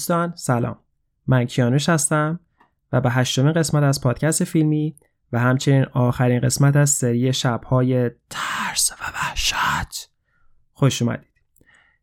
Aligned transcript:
دوستان 0.00 0.32
سلام. 0.36 0.78
من 1.26 1.44
کیانوش 1.44 1.88
هستم 1.88 2.40
و 2.92 3.00
به 3.00 3.10
هشتمین 3.10 3.52
قسمت 3.52 3.82
از 3.82 4.00
پادکست 4.00 4.44
فیلمی 4.44 4.96
و 5.32 5.38
همچنین 5.38 5.84
آخرین 5.92 6.40
قسمت 6.40 6.76
از 6.76 6.90
سری 6.90 7.32
شبهای 7.32 8.10
ترس 8.30 8.92
و 8.92 9.04
وحشت 9.04 10.10
خوش 10.72 11.02
اومدید. 11.02 11.30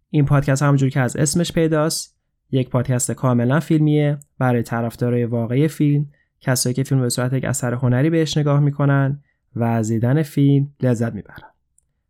این 0.10 0.26
پادکست 0.26 0.64
همونجور 0.64 0.90
که 0.90 1.00
از 1.00 1.16
اسمش 1.16 1.52
پیداست 1.52 2.18
یک 2.52 2.70
پادکست 2.70 3.12
کاملا 3.12 3.60
فیلمیه 3.60 4.20
برای 4.40 4.64
طرفدارای 4.64 5.26
واقعی 5.26 5.68
فیلم 5.68 6.06
کسایی 6.42 6.74
که 6.74 6.84
فیلم 6.84 7.02
به 7.02 7.10
صورت 7.10 7.34
یک 7.34 7.46
اثر 7.46 7.74
هنری 7.74 8.10
بهش 8.10 8.38
نگاه 8.38 8.60
می‌کنن 8.60 9.24
و 9.56 9.64
از 9.64 9.88
دیدن 9.88 10.24
فیلم 10.24 10.74
لذت 10.82 11.14
می‌برن. 11.14 11.50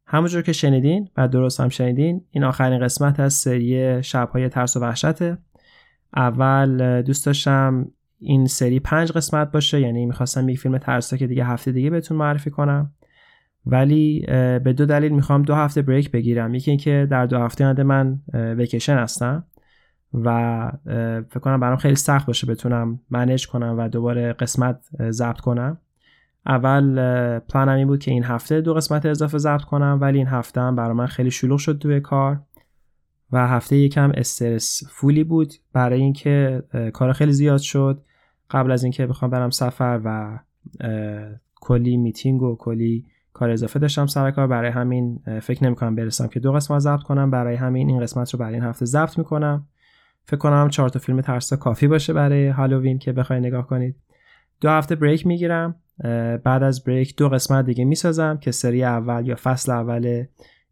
همونجور 0.10 0.42
که 0.42 0.54
شنیدین 0.54 1.10
و 1.18 1.28
درست 1.28 1.60
هم 1.60 1.70
شنیدین 1.70 2.26
این 2.32 2.44
آخرین 2.44 2.80
قسمت 2.80 3.20
از 3.20 3.34
سری 3.34 4.04
شبهای 4.04 4.50
ترس 4.50 4.78
و 4.78 4.80
وحشته. 4.80 5.38
اول 6.16 7.02
دوست 7.02 7.26
داشتم 7.26 7.88
این 8.20 8.46
سری 8.46 8.80
پنج 8.80 9.12
قسمت 9.12 9.52
باشه 9.52 9.82
یعنی 9.82 10.06
می‌خواستم 10.06 10.50
یک 10.50 10.60
فیلم 10.60 10.78
ترسا 10.78 11.18
که 11.18 11.28
دیگه 11.28 11.46
هفته 11.46 11.72
دیگه 11.72 11.90
بهتون 11.90 12.18
معرفی 12.18 12.50
کنم. 12.50 12.92
ولی 13.66 14.26
به 14.64 14.74
دو 14.78 14.86
دلیل 14.86 15.12
می‌خوام 15.12 15.42
دو 15.42 15.56
هفته 15.56 15.82
بریک 15.82 16.12
بگیرم. 16.12 16.56
یکی 16.56 16.72
اینکه 16.72 17.08
در 17.12 17.26
دو 17.26 17.40
هفته 17.40 17.64
آینده 17.66 17.84
من 17.84 18.20
ویکیشن 18.34 18.98
هستم 18.98 19.44
و 20.14 20.72
فکر 21.30 21.40
کنم 21.40 21.60
برام 21.60 21.78
خیلی 21.78 21.96
سخت 21.96 22.28
باشه 22.28 22.48
بتونم 22.48 23.00
منیج 23.10 23.48
کنم 23.48 23.76
و 23.78 23.88
دوباره 23.88 24.34
قسمت 24.34 24.80
ضبط 25.10 25.40
کنم. 25.40 25.78
اول 26.46 27.00
پلانم 27.40 27.78
این 27.78 27.88
بود 27.88 28.00
که 28.00 28.12
این 28.12 28.24
هفته 28.24 28.62
دو 28.62 28.74
قسمت 28.74 29.06
اضافه 29.06 29.38
ضبط 29.38 29.62
کنم 29.62 29.98
ولی 30.02 30.18
این 30.18 30.28
هفته 30.28 30.62
هم 30.62 30.76
برای 30.76 30.94
من 30.94 31.06
خیلی 31.06 31.32
شلوغ 31.32 31.60
شد 31.60 31.78
توی 31.78 32.00
کار. 32.00 32.40
و 33.32 33.48
هفته 33.48 33.76
یکم 33.76 34.12
استرس 34.16 34.84
فولی 34.90 35.24
بود 35.24 35.54
برای 35.74 36.02
اینکه 36.02 36.64
کار 36.94 37.14
خیلی 37.14 37.34
زیاد 37.34 37.60
شد. 37.60 38.02
قبل 38.52 38.72
از 38.72 38.84
اینکه 38.84 39.08
بخوام 39.08 39.32
برم 39.32 39.50
سفر 39.50 40.02
و 40.06 40.40
کلی 41.56 41.98
میتینگ 41.98 42.42
و 42.42 42.56
کلی 42.56 43.06
کار 43.34 43.50
اضافه 43.50 43.80
داشتم 43.80 44.06
سر 44.06 44.32
کار 44.32 44.48
برای 44.48 44.72
همین 44.72 45.20
فکر 45.42 45.64
نمی‌کنم 45.64 45.96
برسم 45.96 46.28
که 46.28 46.40
دو 46.40 46.52
قسمت 46.52 46.80
ضبط 46.80 47.02
کنم. 47.02 47.32
برای 47.32 47.56
همین 47.56 47.90
این 47.90 48.00
قسمت 48.00 48.34
رو 48.34 48.40
برای 48.40 48.54
این 48.54 48.64
هفته 48.64 48.86
ضبط 48.86 49.18
می‌کنم. 49.18 49.68
فکر 50.24 50.38
کنم 50.38 50.70
چهار 50.70 50.90
تا 50.90 51.00
فیلم 51.00 51.22
ترسا 51.22 51.56
کافی 51.56 51.88
باشه 51.88 52.14
برای 52.14 52.48
هالووین 52.48 53.00
که 53.00 53.12
بخوای 53.12 53.40
نگاه 53.40 53.68
کنید. 53.68 53.96
دو 54.62 54.70
هفته 54.70 54.96
بریک 54.96 55.28
می‌گیرم. 55.28 55.76
بعد 56.44 56.64
از 56.64 56.84
بریک 56.84 57.16
دو 57.16 57.30
قسمت 57.30 57.66
دیگه 57.66 57.86
می‌سازم 57.86 58.38
که 58.38 58.52
سری 58.52 58.84
اول 58.84 59.28
یا 59.28 59.36
فصل 59.36 59.72
اول 59.72 60.26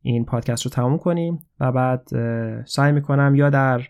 این 0.06 0.26
پادکست 0.26 0.66
رو 0.66 0.72
تموم 0.72 0.98
کنیم 0.98 1.40
و 1.60 1.72
بعد 1.72 2.08
سعی 2.66 2.92
می‌کنم 2.92 3.36
یا 3.36 3.50
در 3.50 3.82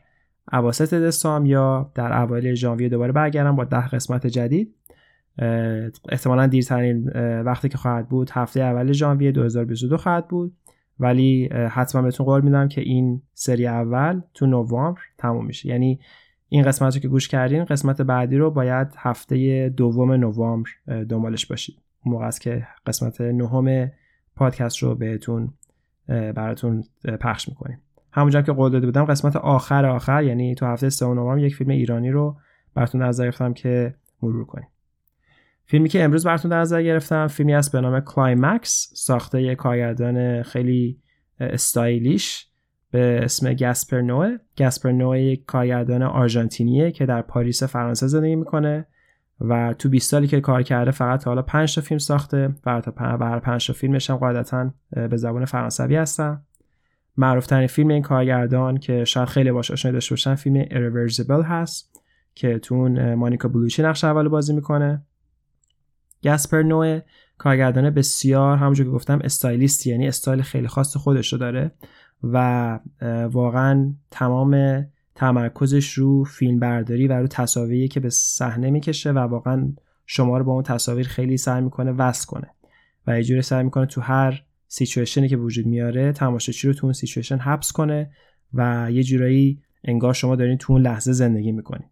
عواسط 0.52 0.94
دسام 0.94 1.46
یا 1.46 1.92
در 1.96 2.22
اوایل 2.22 2.54
ژانویه 2.54 2.90
دوباره 2.90 3.12
برگردم 3.12 3.56
با 3.56 3.64
ده 3.64 3.88
قسمت 3.88 4.28
جدید. 4.28 4.76
احتمالا 6.10 6.48
دیرترین 6.48 7.10
وقتی 7.42 7.70
که 7.70 7.78
خواهد 7.78 8.10
بود 8.10 8.30
هفته 8.34 8.62
اول 8.62 8.92
ژانویه 8.92 9.32
2022 9.32 9.98
خواهد 9.98 10.28
بود. 10.28 10.54
ولی 11.00 11.50
حتما 11.70 12.02
بهتون 12.02 12.26
قول 12.26 12.42
میدم 12.42 12.68
که 12.68 12.82
این 12.82 13.22
سری 13.34 13.68
اول 13.68 14.22
تو 14.34 14.46
نوامبر 14.46 15.02
تموم 15.18 15.46
میشه. 15.46 15.70
یعنی 15.70 16.00
این 16.50 16.64
قسمت 16.64 16.96
رو 16.96 17.02
که 17.02 17.08
گوش 17.08 17.28
کردین 17.28 17.66
قسمت 17.66 18.02
بعدی 18.02 18.38
رو 18.38 18.52
باید 18.52 18.88
هفته 18.98 19.70
دوم 19.70 20.12
نوامبر 20.12 20.70
دنبالش 21.10 21.46
باشید. 21.46 21.76
موقع 22.06 22.26
است 22.26 22.42
که 22.42 22.68
قسمت 22.86 23.22
نهم 23.22 23.92
پادکست 24.36 24.78
رو 24.78 24.96
بهتون 24.96 25.54
براتون 26.08 26.84
پخش 27.22 27.50
می‌کنیم. 27.50 27.82
همونجا 28.12 28.42
که 28.42 28.52
قول 28.52 28.72
داده 28.72 28.86
بودم 28.86 29.06
قسمت 29.06 29.36
آخر 29.36 29.86
آخر 29.86 30.24
یعنی 30.24 30.56
تو 30.56 30.66
هفته 30.66 30.90
سوم 30.90 31.14
نوامبر 31.14 31.44
یک 31.44 31.56
فیلم 31.56 31.70
ایرانی 31.70 32.12
رو 32.12 32.38
براتون 32.74 33.02
نظر 33.02 33.24
گرفتم 33.24 33.54
که 33.54 33.96
مرور 34.22 34.46
کنیم. 34.46 34.68
فیلمی 35.66 35.90
که 35.90 36.04
امروز 36.04 36.26
براتون 36.26 36.52
در 36.52 36.60
نظر 36.60 36.84
گرفتم 36.84 37.28
فیلمی 37.28 37.54
است 37.54 37.72
به 37.72 37.82
نام 37.82 38.00
Climax 38.00 38.92
ساخته 38.96 39.42
یک 39.42 39.58
کارگردان 39.58 40.44
خیلی 40.44 41.00
stylish 41.40 42.48
به 42.92 43.20
اسم 43.24 43.54
Gaspar 43.54 44.02
Noé 44.02 44.38
Gaspar 44.58 44.92
Noé 44.92 45.20
یک 45.20 45.46
کارگردان 45.46 46.04
آرژانتینیه 46.04 46.92
که 46.92 47.06
در 47.06 47.22
پاریس 47.22 47.64
فرانسه 47.64 48.08
زندگی 48.08 48.36
می‌کنه. 48.36 48.86
و 49.42 49.74
تو 49.74 49.90
20 49.90 50.12
سالی 50.12 50.28
که 50.28 50.42
کار 50.42 50.64
کرده 50.64 50.92
فقط 50.92 51.28
حالا 51.28 51.42
5 51.42 51.76
تا 51.76 51.82
فیلم 51.82 51.98
ساخته 51.98 52.56
و 52.66 52.82
هر 53.00 53.40
5 53.40 53.68
تا 53.68 53.74
فیلمش 53.74 54.10
هم 54.10 54.16
قاعدتا 54.16 54.74
به 54.92 55.18
زبان 55.18 55.46
فرانسوی 55.46 55.96
هستن. 55.96 56.42
معروف 57.18 57.48
ترین 57.48 57.68
فیلم 57.68 57.90
این 57.90 58.02
کارگردان 58.02 58.78
که 58.78 59.06
شاید 59.06 59.28
خیلی 59.28 59.52
باش 59.52 59.72
آشنایی 59.72 59.94
داشته 59.94 60.14
باشن 60.14 60.36
فیلم 60.36 60.64
Irreversible 60.64 61.46
هست 61.46 62.02
که 62.36 62.60
تو 62.60 62.76
مانیکا 63.16 63.48
بلوچی 63.48 63.84
نقش 63.84 64.04
اول 64.04 64.28
بازی 64.28 64.54
می‌کنه. 64.54 65.04
گاسپر 66.24 66.62
نوه 66.62 67.02
کارگردان 67.38 67.90
بسیار 67.90 68.58
همونجور 68.58 68.86
که 68.86 68.92
گفتم 68.92 69.20
استایلیستی 69.24 69.90
یعنی 69.90 70.08
استایل 70.08 70.42
خیلی 70.42 70.68
خاص 70.68 70.98
خودش 70.98 71.34
رو 71.34 71.40
داره 71.40 71.72
و 72.24 72.80
واقعا 73.32 73.94
تمام 74.12 74.86
تمرکزش 75.16 75.94
رو 75.94 76.24
فیلم 76.24 76.60
برداری 76.60 77.08
و 77.08 77.14
رو 77.14 77.28
تصاویری 77.28 77.88
که 77.88 78.00
به 78.00 78.10
صحنه 78.10 78.70
می‌کشه 78.70 79.12
و 79.12 79.18
واقعا 79.18 79.74
شما 80.06 80.38
رو 80.38 80.44
با 80.44 80.54
اون 80.54 80.64
تصاویر 80.64 81.08
خیلی 81.08 81.38
سعی 81.38 81.62
می‌کنه 81.62 81.92
وصل 81.92 82.26
کنه. 82.26 82.50
و 83.08 83.18
یه 83.18 83.24
جوری 83.24 83.42
سعی 83.42 83.64
می‌کنه 83.64 83.86
تو 83.86 84.02
هر 84.02 84.44
سیچویشنی 84.68 85.30
که 85.30 85.38
وجود 85.38 85.66
میاره 85.66 86.12
تماشاچی 86.12 86.68
رو 86.68 86.74
تو 86.74 86.88
اون 86.88 86.94
سیچویشن 86.94 87.38
حبس 87.38 87.72
کنه 87.72 88.12
و 88.54 88.88
یه 88.92 89.04
جورایی 89.04 89.62
انگار 89.84 90.14
شما 90.14 90.36
دارین 90.36 90.58
تو 90.58 90.74
اون 90.74 90.82
لحظه 90.82 91.12
زندگی 91.12 91.52
می‌کنین. 91.52 91.90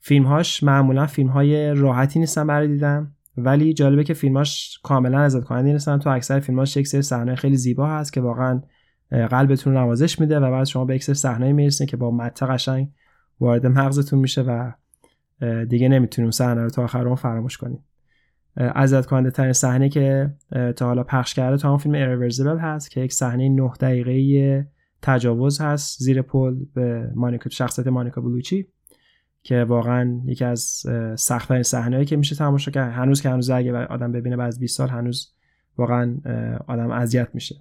فیلمهاش 0.00 0.62
معمولا 0.62 1.06
فیلم 1.06 1.28
های 1.28 1.74
راحتی 1.74 2.18
نیستن 2.18 2.46
برای 2.46 2.68
دیدن 2.68 3.12
ولی 3.36 3.74
جالبه 3.74 4.04
که 4.04 4.14
فیلماش 4.14 4.78
کاملا 4.82 5.20
ازت 5.20 5.44
کننده 5.44 5.72
نیستن. 5.72 5.98
تو 5.98 6.10
اکثر 6.10 6.40
فیلماش 6.40 6.76
یک 6.76 6.86
سری 6.86 7.02
صحنه 7.02 7.34
خیلی 7.34 7.56
زیبا 7.56 7.88
هست 7.88 8.12
که 8.12 8.20
واقعا 8.20 8.62
قلبتون 9.10 9.76
نوازش 9.76 10.20
میده 10.20 10.38
و 10.38 10.50
بعد 10.50 10.64
شما 10.64 10.84
به 10.84 10.94
یک 10.94 11.04
سری 11.04 11.14
صحنه 11.14 11.52
می‌رسین 11.52 11.86
که 11.86 11.96
با 11.96 12.10
مت 12.10 12.42
قشنگ 12.42 12.88
وارد 13.40 13.66
مغزتون 13.66 14.18
میشه 14.18 14.42
و 14.42 14.72
دیگه 15.64 15.88
نمی‌تونیم 15.88 16.30
صحنه 16.30 16.62
رو 16.62 16.70
تا 16.70 16.84
آخر 16.84 17.06
اون 17.06 17.16
فراموش 17.16 17.56
کنیم. 17.56 17.84
ازت 18.56 19.06
کننده 19.06 19.30
ترین 19.30 19.52
صحنه 19.52 19.88
که 19.88 20.34
تا 20.76 20.86
حالا 20.86 21.04
پخش 21.04 21.34
کرده 21.34 21.56
تو 21.56 21.68
همون 21.68 21.78
فیلم 21.78 21.94
ایرورزیبل 21.94 22.58
هست 22.58 22.90
که 22.90 23.00
یک 23.00 23.12
صحنه 23.12 23.48
9 23.48 23.72
دقیقه 23.80 24.66
تجاوز 25.02 25.60
هست 25.60 26.02
زیر 26.02 26.22
پل 26.22 26.56
به 26.74 27.10
مانیکا 27.14 27.50
شخصیت 27.50 27.86
مانیکا 27.86 28.20
بلوچی 28.20 28.66
که 29.42 29.64
واقعا 29.64 30.20
یکی 30.24 30.44
از 30.44 30.82
سختترین 31.18 31.62
صحنه‌ای 31.62 32.04
که 32.04 32.16
میشه 32.16 32.36
تماشا 32.36 32.70
کرد. 32.70 32.92
هنوز 32.92 33.22
که 33.22 33.30
هنوز 33.30 33.50
اگه 33.50 33.72
آدم 33.72 34.12
ببینه 34.12 34.36
بعد 34.36 34.48
از 34.48 34.60
20 34.60 34.76
سال 34.76 34.88
هنوز 34.88 35.34
واقعا 35.78 36.16
آدم 36.66 36.90
اذیت 36.90 37.28
میشه. 37.34 37.54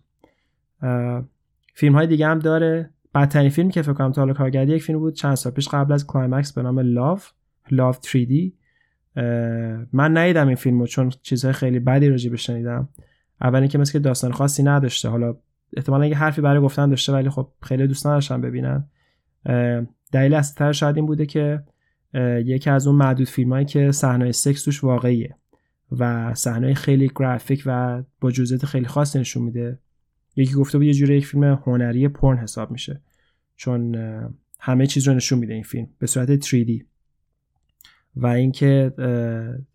فیلم 1.74 1.96
های 1.96 2.08
دیگه 2.08 2.28
هم 2.28 2.40
داره. 2.40 2.90
بدترین 3.16 3.50
فیلمی 3.50 3.72
که 3.72 3.82
فکر 3.82 3.94
کنم 3.94 4.12
تا 4.12 4.22
حالا 4.22 4.34
کارگردی 4.34 4.74
یک 4.74 4.84
فیلم 4.84 5.00
بود 5.00 5.14
چند 5.14 5.36
سال 5.36 5.52
پیش 5.52 5.68
قبل 5.68 5.94
از 5.94 6.08
Climax 6.08 6.54
به 6.54 6.62
نام 6.62 6.80
Love 6.80 7.32
Love 7.72 8.00
3D 8.08 8.52
من 9.94 10.18
ندیدم 10.18 10.48
این 10.48 10.56
فیلمو 10.56 10.88
چون 10.88 11.12
چیزهای 11.22 11.54
خیلی 11.54 11.80
بدی 11.80 12.10
راجع 12.10 12.30
بهش 12.30 12.46
شنیدم 12.46 12.90
اول 13.42 13.60
اینکه 13.60 13.78
مثل 13.78 14.00
داستان 14.00 14.32
خاصی 14.32 14.64
نداشته. 14.64 15.10
حالا 15.10 15.36
احتمالا 15.78 16.06
یه 16.06 16.18
حرفی 16.18 16.42
برای 16.42 16.62
گفتن 16.62 16.90
داشته 16.90 17.14
ولی 17.14 17.30
خب 17.30 17.48
خیلی 17.62 17.88
دوست 17.88 18.08
نداشتم 18.08 18.42
ببینم. 18.42 18.88
دلیل 20.12 20.34
اصلی 20.34 20.74
شاید 20.74 20.96
این 20.96 21.06
بوده 21.06 21.26
که 21.26 21.64
یکی 22.46 22.70
از 22.70 22.88
اون 22.88 22.96
معدود 22.96 23.28
فیلمایی 23.28 23.66
که 23.66 23.92
صحنه 23.92 24.32
سکس 24.32 24.64
توش 24.64 24.84
واقعیه 24.84 25.36
و 25.92 26.34
صحنه 26.34 26.74
خیلی 26.74 27.12
گرافیک 27.16 27.64
و 27.66 28.04
با 28.22 28.32
جزئیات 28.32 28.66
خیلی 28.66 28.86
خاص 28.86 29.16
نشون 29.16 29.44
میده. 29.44 29.80
یکی 30.36 30.54
گفته 30.54 30.78
بود 30.78 30.88
یه 30.88 30.94
جوری 30.94 31.18
یک 31.18 31.26
فیلم 31.26 31.44
هنری 31.44 32.08
پرن 32.08 32.38
حساب 32.38 32.72
میشه. 32.72 33.02
چون 33.56 33.96
همه 34.60 34.88
چیز 34.88 35.08
رو 35.08 35.14
نشون 35.14 35.40
میده 35.40 35.54
این 35.54 35.64
فیلم 35.64 35.88
به 36.00 36.08
صورت 36.08 36.46
3D 36.46 36.84
و 38.16 38.28
اینکه 38.28 38.94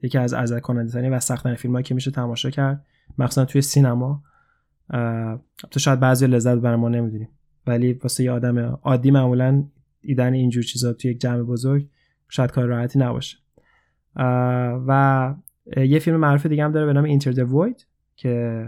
یکی 0.03 0.19
از 0.19 0.35
ازد 0.35 0.61
کننده 0.61 1.11
و 1.11 1.21
سختترین 1.21 1.57
فیلمایی 1.57 1.83
که 1.83 1.95
میشه 1.95 2.11
تماشا 2.11 2.51
کرد 2.51 2.87
مخصوصا 3.19 3.45
توی 3.45 3.63
سینما. 3.63 4.23
تو 5.71 5.81
شاید 5.81 6.01
بعضی 6.01 6.27
لذت 6.27 6.59
بر 6.59 6.77
ما 6.77 6.89
نمی‌دونیم 6.89 7.29
ولی 7.67 7.93
واسه 7.93 8.25
یه 8.25 8.31
آدم 8.31 8.59
عادی 8.59 9.11
معمولا 9.11 9.65
دیدن 10.01 10.33
اینجور 10.33 10.63
چیزا 10.63 10.93
توی 10.93 11.11
یک 11.11 11.21
جمع 11.21 11.43
بزرگ 11.43 11.89
شاید 12.29 12.51
کار 12.51 12.67
راحتی 12.67 12.99
نباشه. 12.99 13.39
و 14.87 15.35
یه 15.77 15.99
فیلم 15.99 16.17
معروف 16.17 16.47
دیگه 16.47 16.65
هم 16.65 16.73
داره 16.73 16.87
به 16.87 16.93
نام 16.93 17.05
Enter 17.05 17.33
the 17.33 17.39
Void 17.39 17.47
که 18.17 18.67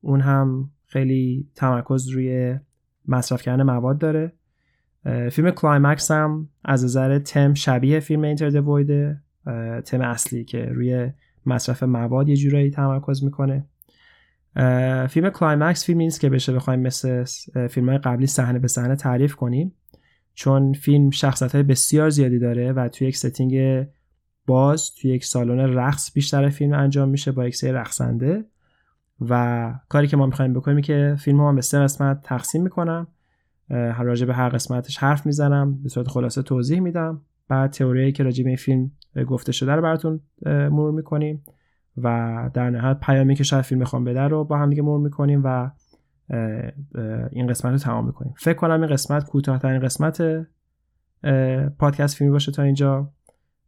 اون 0.00 0.20
هم 0.20 0.70
خیلی 0.92 1.48
تمرکز 1.54 2.08
روی 2.08 2.58
مصرف 3.08 3.42
کردن 3.42 3.62
مواد 3.62 3.98
داره. 3.98 4.32
فیلم 5.30 5.50
Climax 5.50 6.10
هم 6.10 6.48
از 6.64 6.84
نظر 6.84 7.18
تم 7.18 7.54
شبیه 7.54 8.00
فیلم 8.00 8.22
Enter 8.22 8.50
the 8.50 8.53
Void 8.53 8.58
تم 9.80 10.00
اصلی 10.00 10.44
که 10.44 10.64
روی 10.64 11.10
مصرف 11.46 11.82
مواد 11.82 12.28
یه 12.28 12.36
جورایی 12.36 12.70
تمرکز 12.70 13.24
می‌کنه. 13.24 13.66
فیلم 15.08 15.30
Climax 15.30 15.84
فیلمی 15.84 16.04
نیست 16.04 16.20
که 16.20 16.30
بشه 16.30 16.52
بخوایم 16.52 16.80
مثل 16.80 17.24
فیلم 17.68 17.88
های 17.88 17.98
قبلی 17.98 18.26
صحنه 18.26 18.58
به 18.58 18.68
صحنه 18.68 18.96
تعریف 18.96 19.34
کنیم. 19.34 19.72
چون 20.34 20.72
فیلم 20.72 21.10
شخصیت 21.10 21.54
های 21.54 21.62
بسیار 21.62 22.10
زیادی 22.10 22.38
داره 22.38 22.72
و 22.72 22.88
توی 22.88 23.08
یک 23.08 23.16
ستینگ 23.16 23.86
باز 24.46 24.94
توی 24.94 25.10
یک 25.10 25.24
سالن 25.24 25.74
رقص 25.74 26.12
بیشتر 26.14 26.48
فیلم 26.48 26.72
انجام 26.72 27.08
میشه 27.08 27.32
با 27.32 27.46
یک 27.46 27.56
سری 27.56 27.72
رقصنده. 27.72 28.44
و 29.28 29.74
کاری 29.88 30.06
که 30.06 30.16
ما 30.16 30.26
می‌خوایم 30.26 30.52
بکنیم 30.52 30.80
که 30.80 31.16
فیلم 31.18 31.40
ها 31.40 31.52
به 31.52 31.60
سه 31.60 31.78
قسمت 31.78 32.22
تقسیم 32.22 32.62
می‌کنم. 32.62 33.06
هر 33.70 34.02
راجع 34.02 34.26
به 34.26 34.34
هر 34.34 34.48
قسمتش 34.48 34.98
حرف 34.98 35.26
می‌زنم 35.26 35.82
به 35.82 35.88
صورت 35.88 36.08
خلاصه 36.08 36.42
توضیح 36.42 36.80
میدم. 36.80 37.20
بعد 37.48 37.70
تئوری 37.70 38.12
که 38.12 38.22
راجع 38.22 38.44
به 38.44 38.50
این 38.50 38.56
فیلم 38.56 38.90
گفته 39.26 39.52
شده 39.52 39.72
رو 39.72 39.82
براتون 39.82 40.20
مرور 40.46 40.92
می‌کنیم 40.92 41.44
و 41.96 42.50
در 42.54 42.70
نهایت 42.70 43.00
پیامی 43.00 43.34
که 43.34 43.44
شاید 43.44 43.64
فیلم 43.64 43.78
می‌خوام 43.78 44.04
بده 44.04 44.20
رو 44.20 44.44
با 44.44 44.58
هم 44.58 44.70
دیگه 44.70 44.82
مرور 44.82 45.00
می‌کنیم 45.00 45.40
و 45.44 45.70
این 47.32 47.46
قسمت 47.46 47.72
رو 47.72 47.78
تمام 47.78 48.06
می‌کنیم. 48.06 48.34
فکر 48.36 48.56
کنم 48.56 48.80
این 48.80 48.90
قسمت 48.90 49.24
کوتاهترین 49.24 49.80
قسمت 49.80 50.46
پادکست 51.78 52.16
فیلمی 52.16 52.32
باشه 52.32 52.52
تا 52.52 52.62
اینجا. 52.62 53.10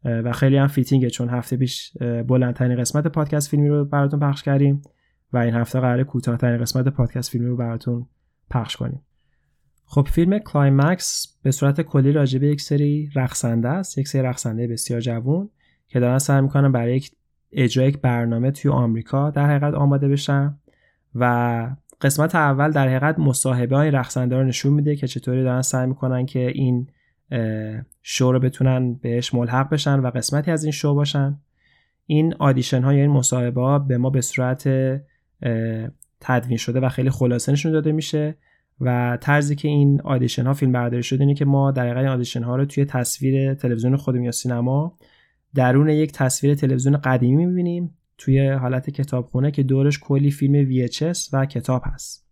و 0.04 0.32
خیلی 0.32 0.56
هم 0.56 0.66
fitting 0.66 1.05
ه 1.05 1.10
چون 1.10 1.28
هفته 1.28 1.56
پیش 1.56 1.92
بلندترین 2.26 2.78
قسمت 2.78 3.06
پادکست 3.06 3.50
فیلمی 3.50 3.68
رو 3.68 3.84
براتون 3.84 4.20
پخش 4.20 4.42
کردیم. 4.42 4.82
و 5.34 5.38
این 5.38 5.54
هفته 5.54 5.80
قراره 5.80 6.02
کوتاهترین 6.02 6.60
قسمت 6.60 6.88
پادکست 6.88 7.30
فیلمی 7.30 7.48
رو 7.48 7.56
براتون 7.56 8.06
پخش 8.50 8.76
کنیم. 8.76 9.02
خب 9.84 10.08
فیلم 10.10 10.38
Climax 10.38 11.38
به 11.42 11.50
صورت 11.50 11.80
کلی 11.80 12.12
راجع 12.12 12.38
به 12.38 12.46
یک 12.46 12.60
سری 12.60 13.10
رقصنده 13.14 13.68
است. 13.68 13.98
یک 13.98 14.08
سری 14.08 14.22
رقصنده 14.22 14.66
بسیار 14.66 15.00
جوون 15.00 15.50
که 15.88 16.00
دارن 16.00 16.18
سعی 16.18 16.40
می‌کنن 16.40 16.72
برای 16.72 16.96
یک 16.96 17.10
اجرای 17.52 17.88
یک 17.88 18.00
برنامه 18.00 18.50
توی 18.50 18.70
آمریکا 18.70 19.30
در 19.30 19.46
حقیقت 19.46 19.74
آماده 19.74 20.08
بشن 20.08 20.58
و 21.14 21.76
قسمت 22.00 22.34
اول 22.34 22.70
در 22.70 22.88
حقیقت 22.88 23.18
مصاحبه 23.18 23.76
های 23.76 23.90
رقصنده 23.90 24.36
رو 24.36 24.44
نشون 24.44 24.72
میده 24.72 24.96
که 24.96 25.06
چطوری 25.06 25.42
دارن 25.42 25.62
سعی 25.62 25.86
می‌کنن 25.86 26.26
که 26.26 26.48
این 26.48 26.88
شو 28.02 28.32
رو 28.32 28.40
بتونن 28.40 28.94
بهش 28.94 29.34
ملحق 29.34 29.70
بشن 29.70 30.00
و 30.00 30.10
قسمتی 30.10 30.50
از 30.50 30.64
این 30.64 30.72
شو 30.72 30.94
باشن. 30.94 31.38
این 32.06 32.34
آدیشن 32.34 32.82
ها 32.82 32.94
یا 32.94 33.00
این 33.00 33.10
مصاحبه 33.10 33.60
ها 33.60 33.78
به 33.78 33.98
ما 33.98 34.10
به 34.10 34.20
صورت 34.20 34.68
تدوین 36.20 36.56
شده 36.56 36.80
و 36.80 36.88
خیلی 36.88 37.10
خلاصه 37.10 37.52
نشون 37.52 37.72
داده 37.72 37.92
میشه. 37.92 38.36
و 38.80 39.18
طرزی 39.20 39.56
که 39.56 39.68
این 39.68 40.00
آدیشن 40.00 40.46
ها 40.46 40.54
فیلم 40.54 40.72
برداری 40.72 41.02
شده 41.02 41.20
اینه 41.20 41.34
که 41.34 41.44
ما 41.44 41.70
در 41.70 41.98
این 41.98 42.08
آدیشن 42.08 42.42
ها 42.42 42.56
رو 42.56 42.64
توی 42.64 42.84
تصویر 42.84 43.54
تلویزیون 43.54 43.96
خودمون 43.96 44.24
یا 44.24 44.30
سینما 44.30 44.98
درون 45.54 45.88
یک 45.88 46.12
تصویر 46.12 46.54
تلویزیون 46.54 46.96
قدیمی 46.96 47.46
می‌بینیم 47.46 47.94
توی 48.18 48.48
حالت 48.48 48.90
کتابخونه 48.90 49.50
که 49.50 49.62
دورش 49.62 49.98
کلی 49.98 50.30
فیلم 50.30 50.86
VHS 50.86 51.28
و 51.32 51.46
کتاب 51.46 51.82
هست. 51.84 52.26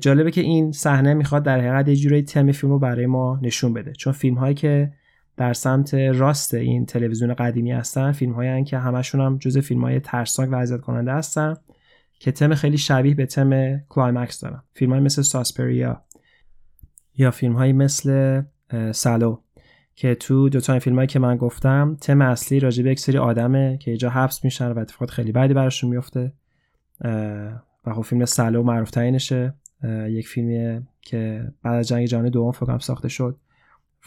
جالبه 0.00 0.30
که 0.30 0.40
این 0.40 0.72
صحنه 0.72 1.14
می‌خواد 1.14 1.42
در 1.42 1.60
حقیقت 1.60 1.88
یه 1.88 1.96
جورایی 1.96 2.22
تم 2.22 2.52
فیلم 2.52 2.72
رو 2.72 2.78
برای 2.78 3.06
ما 3.06 3.40
نشون 3.42 3.72
بده. 3.72 3.92
چون 3.92 4.12
فیلم 4.12 4.34
هایی 4.34 4.54
که 4.54 4.92
در 5.36 5.52
سمت 5.52 5.94
راست 5.94 6.54
این 6.54 6.86
تلویزیون 6.86 7.34
قدیمی 7.34 7.72
هستن 7.72 8.12
فیلم 8.12 8.32
هایی 8.32 8.64
که 8.64 8.78
همشون 8.78 9.20
هم 9.20 9.38
جز 9.38 9.58
فیلم 9.58 9.84
های 9.84 10.00
ترسناک 10.00 10.52
و 10.52 10.54
اذیت 10.54 10.80
کننده 10.80 11.12
هستن 11.12 11.56
که 12.18 12.32
تم 12.32 12.54
خیلی 12.54 12.78
شبیه 12.78 13.14
به 13.14 13.26
تم 13.26 13.78
Climax 13.88 14.40
دارن. 14.40 14.62
فیلم 14.74 14.92
های 14.92 15.00
مثل 15.00 15.22
Suspiria 15.22 16.04
یا 17.16 17.30
فیلم 17.30 17.52
های 17.52 17.72
مثل 17.72 18.42
Salò 18.92 19.38
که 19.94 20.14
تو 20.14 20.48
دو 20.48 20.60
تا 20.60 20.78
فیلم 20.78 20.96
هایی 20.96 21.06
که 21.06 21.18
من 21.18 21.36
گفتم 21.36 21.96
تم 22.00 22.22
اصلی 22.22 22.60
راجع 22.60 22.82
به 22.82 22.90
یک 22.90 23.00
سری 23.00 23.18
آدمه 23.18 23.78
که 23.80 23.90
اینجا 23.90 24.10
حبس 24.10 24.44
میشن 24.44 24.72
و 24.72 24.78
اتفاقات 24.78 25.10
خیلی 25.10 25.32
بدی 25.32 25.54
براشون 25.54 25.90
میفته. 25.90 26.32
و 27.84 27.94
خب 27.94 28.02
فیلم 28.02 28.24
سالو 28.24 28.62
معروف 28.62 28.90
ترینشه. 28.90 29.54
یک 30.08 30.28
فیلمیه 30.28 30.82
که 31.00 31.52
بعد 31.62 31.74
از 31.74 31.88
جنگ 31.88 32.06
جهانی 32.06 32.30
دوم 32.30 32.52
فکرم 32.52 32.78
ساخته 32.78 33.08
شد. 33.08 33.36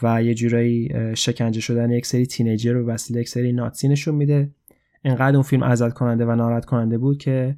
و 0.02 0.22
یه 0.22 0.34
جورایی 0.34 0.92
شکنجه 1.14 1.60
شدن 1.60 1.90
یک 1.90 2.06
سری 2.06 2.26
تینیجر 2.26 2.72
رو 2.72 2.86
وسیله 2.86 3.20
یک 3.20 3.28
سری 3.28 3.52
ناتسی 3.52 3.88
نشون 3.88 4.14
میده. 4.14 4.50
انقدر 5.04 5.36
اون 5.36 5.42
فیلم 5.42 5.62
ازت 5.62 5.92
کننده 5.92 6.26
و 6.26 6.34
ناراحت 6.34 6.64
کننده 6.64 6.98
بود 6.98 7.18
که 7.18 7.56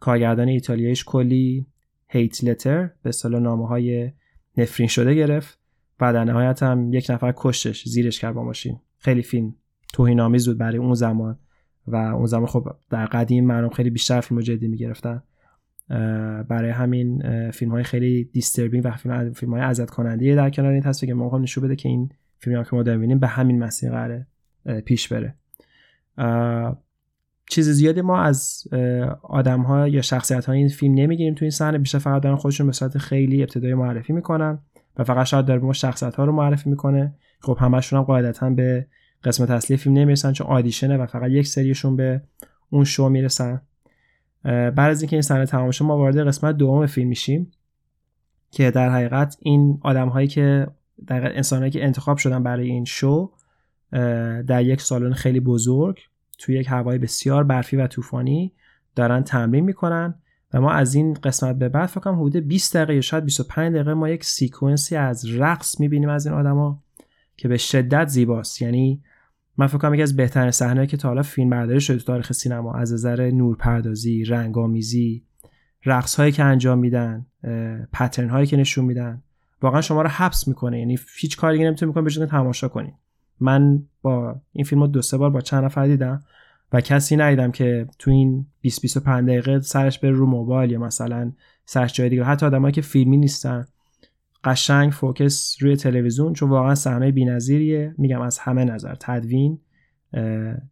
کارگردان 0.00 0.48
ایتالیاییش 0.48 1.04
کلی 1.04 1.66
هیت 2.08 2.44
لتر 2.44 2.90
به 3.02 3.08
اصطلاح 3.08 3.40
نامه 3.40 3.66
های 3.66 4.12
نفرین 4.56 4.88
شده 4.88 5.14
گرفت 5.14 5.58
و 6.00 6.12
در 6.12 6.24
نهایت 6.24 6.62
هم 6.62 6.92
یک 6.92 7.10
نفر 7.10 7.34
کشتش 7.36 7.88
زیرش 7.88 8.20
کرد 8.20 8.34
با 8.34 8.44
ماشین. 8.44 8.80
خیلی 8.98 9.22
فیلم 9.22 9.54
توهین 9.92 10.28
بود 10.28 10.58
برای 10.58 10.78
اون 10.78 10.94
زمان 10.94 11.38
و 11.86 11.96
اون 11.96 12.26
زمان 12.26 12.46
خب 12.46 12.76
در 12.90 13.06
قدیم 13.06 13.46
مردم 13.46 13.68
خیلی 13.68 13.90
بیشتر 13.90 14.20
فیلم 14.20 14.40
جدی 14.40 14.68
می‌گرفتن. 14.68 15.22
برای 16.48 16.70
همین 16.70 17.22
فیلم 17.50 17.70
های 17.70 17.82
خیلی 17.82 18.24
دیستربینگ 18.24 18.84
و 18.84 18.90
فیلم, 19.34 19.52
های 19.52 19.62
ازت 19.62 19.90
کننده 19.90 20.34
در 20.34 20.50
کنار 20.50 20.72
این 20.72 20.82
هست. 20.82 21.04
که 21.04 21.14
ما 21.14 21.38
نشون 21.38 21.64
بده 21.64 21.76
که 21.76 21.88
این 21.88 22.10
فیلمی 22.38 22.64
که 22.64 22.70
ما 22.72 22.82
داریم 22.82 23.18
به 23.18 23.26
همین 23.26 23.58
مسیر 23.58 23.90
قراره 23.90 24.26
پیش 24.84 25.12
بره. 25.12 25.34
چیز 27.50 27.68
زیادی 27.68 28.00
ما 28.00 28.22
از 28.22 28.64
آدم 29.22 29.60
ها 29.62 29.88
یا 29.88 30.02
شخصیت 30.02 30.44
های 30.44 30.58
این 30.58 30.68
فیلم 30.68 30.94
نمی‌گیریم 30.94 31.34
تو 31.34 31.44
این 31.44 31.50
صحنه. 31.50 31.78
بیشتر 31.78 31.98
فقط 31.98 32.22
دارن 32.22 32.36
خودشون 32.36 32.66
به 32.66 32.72
صورت 32.72 32.98
خیلی 32.98 33.42
ابتدایی 33.42 33.74
معرفی 33.74 34.12
می‌کنن 34.12 34.58
و 34.96 35.04
فقط 35.04 35.26
شاید 35.26 35.44
داره 35.44 35.60
ما 35.60 35.72
شخصیت 35.72 36.14
ها 36.14 36.24
رو 36.24 36.32
معرفی 36.32 36.70
می‌کنه. 36.70 37.14
خب 37.40 37.56
همشون 37.60 37.98
هم 37.98 38.04
قاعدتا 38.04 38.50
به 38.50 38.86
قسمت 39.24 39.50
اصلی 39.50 39.76
فیلم 39.76 39.98
نمی‌رسن 39.98 40.32
چون 40.32 40.46
آدیشنه 40.46 40.96
و 40.96 41.06
فقط 41.06 41.30
یک 41.30 41.46
سریشون 41.46 41.96
به 41.96 42.22
اون 42.70 42.84
شو 42.84 43.08
می‌رسن. 43.08 43.60
بعد 44.42 44.78
از 44.78 45.02
اینکه 45.02 45.16
این 45.16 45.22
صحنه 45.22 45.46
تمام 45.46 45.70
شد 45.70 45.84
ما 45.84 45.96
وارد 45.96 46.26
قسمت 46.26 46.56
دوم 46.56 46.86
فیلم 46.86 47.08
میشیم 47.08 47.52
که 48.50 48.70
در 48.70 48.90
حقیقت 48.90 49.36
این 49.40 49.78
آدم 49.82 50.08
هایی 50.08 50.28
که 50.28 50.66
در 51.06 51.36
انسان 51.36 51.70
که 51.70 51.84
انتخاب 51.84 52.16
شدن 52.16 52.42
برای 52.42 52.70
این 52.70 52.84
شو 52.84 53.32
در 54.46 54.62
یک 54.62 54.80
سالن 54.80 55.12
خیلی 55.12 55.40
بزرگ 55.40 56.00
توی 56.38 56.54
یک 56.54 56.66
هوای 56.70 56.98
بسیار 56.98 57.44
برفی 57.44 57.76
و 57.76 57.86
طوفانی 57.86 58.52
دارن 58.94 59.22
تمرین 59.22 59.64
می‌کنن 59.64 60.14
و 60.54 60.60
ما 60.60 60.72
از 60.72 60.94
این 60.94 61.14
قسمت 61.14 61.56
به 61.56 61.68
بعد 61.68 61.86
فکرم 61.86 62.20
حدود 62.20 62.36
20 62.36 62.76
دقیقه 62.76 62.94
یا 62.94 63.00
شاید 63.00 63.24
25 63.24 63.74
دقیقه 63.74 63.94
ما 63.94 64.08
یک 64.08 64.24
سیکونسی 64.24 64.96
از 64.96 65.24
رقص 65.38 65.80
می‌بینیم 65.80 66.08
از 66.08 66.26
این 66.26 66.34
آدما 66.34 66.82
که 67.36 67.48
به 67.48 67.56
شدت 67.56 68.08
زیباست. 68.08 68.62
یعنی 68.62 69.02
من 69.58 69.66
فکر 69.66 69.78
کنم 69.78 69.94
یکی 69.94 70.02
از 70.02 70.16
بهترین 70.16 70.50
صحنه‌ای 70.50 70.86
که 70.86 70.96
تا 70.96 71.08
حالا 71.08 71.22
فیلم 71.22 71.50
برداری 71.50 71.80
شده 71.80 71.98
تاریخ 71.98 72.32
سینما 72.32 72.74
از 72.74 72.92
نظر 72.92 73.30
نورپردازی، 73.30 74.24
رنگامیزی، 74.24 75.24
رقص 75.84 76.14
هایی 76.14 76.32
که 76.32 76.44
انجام 76.44 76.78
میدن، 76.78 77.26
پترن 77.92 78.28
هایی 78.28 78.46
که 78.46 78.56
نشون 78.56 78.84
میدن 78.84 79.22
واقعا 79.62 79.80
شما 79.80 80.02
رو 80.02 80.08
حبس 80.08 80.48
می‌کنه. 80.48 80.78
یعنی 80.78 80.98
هیچ 81.18 81.36
کاری 81.36 81.64
نمی‌تونی 81.64 81.92
بکنی 81.92 82.04
بجز 82.04 82.22
تماشا 82.22 82.68
کنی. 82.68 82.92
من 83.40 83.82
با 84.02 84.40
این 84.52 84.64
فیلم 84.64 84.80
رو 84.80 84.86
دو 84.86 85.02
سه 85.02 85.16
بار 85.16 85.30
با 85.30 85.40
چند 85.40 85.64
نفر 85.64 85.86
دیدم 85.86 86.22
و 86.72 86.80
کسی 86.80 87.16
ندیدم 87.16 87.50
که 87.50 87.86
تو 87.98 88.10
این 88.10 88.46
20 88.60 88.82
25 88.82 89.28
دقیقه 89.28 89.60
سرش 89.60 89.98
بره 89.98 90.10
رو 90.10 90.26
موبایل 90.26 90.70
یا 90.70 90.78
مثلا 90.78 91.32
سرش 91.64 91.92
جای 91.92 92.08
دیگه. 92.08 92.24
حتی 92.24 92.46
آدمایی 92.46 92.72
که 92.72 92.80
فیلمی 92.80 93.16
نیستن 93.16 93.66
قشنگ 94.46 94.92
فوکس 94.92 95.56
روی 95.60 95.76
تلویزیون 95.76 96.32
چون 96.32 96.50
واقعا 96.50 96.74
صحنه 96.74 97.12
بی‌نظیریه. 97.12 97.94
میگم 97.98 98.20
از 98.20 98.38
همه 98.38 98.64
نظر. 98.64 98.94
تدوین 99.00 99.58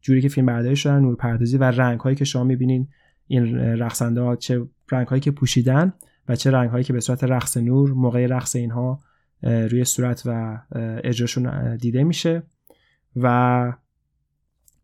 جوری 0.00 0.22
که 0.22 0.28
فیلم 0.28 0.46
برداری 0.46 0.76
شدن 0.76 0.98
نورپردازی 0.98 1.58
و 1.58 1.64
رنگ 1.64 2.00
هایی 2.00 2.16
که 2.16 2.24
شما 2.24 2.44
می‌بینین 2.44 2.88
این 3.26 3.56
رقصنده 3.56 4.20
ها 4.20 4.36
چه 4.36 4.66
رنگ 4.92 5.06
هایی 5.06 5.20
که 5.20 5.30
پوشیدن 5.30 5.92
و 6.28 6.36
چه 6.36 6.50
رنگ 6.50 6.70
هایی 6.70 6.84
که 6.84 6.92
به 6.92 7.00
صورت 7.00 7.24
رقص 7.24 7.56
نور 7.56 7.92
موقع 7.92 8.26
رقص 8.26 8.56
اینها 8.56 9.00
روی 9.42 9.84
صورت 9.84 10.22
و 10.26 10.58
اجراشون 11.04 11.76
دیده 11.76 12.04
میشه. 12.04 12.42
و 13.16 13.72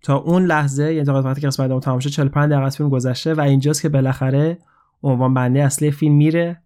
تا 0.03 0.17
اون 0.17 0.45
لحظه 0.45 0.93
یعنی 0.93 1.07
تا 1.07 1.23
وقتی 1.23 1.41
که 1.41 1.47
قسمت 1.47 1.85
تمام 1.85 1.99
شد 1.99 2.11
45 2.11 2.53
دقیقه 2.53 2.71
فیلم 2.71 2.89
گذشته 2.89 3.35
و 3.35 3.41
اینجاست 3.41 3.83
که 3.83 3.89
بالاخره 3.89 4.59
عنوان 5.03 5.35
بندی 5.35 5.61
اصلی 5.61 5.91
فیلم 5.91 6.15
میره. 6.15 6.61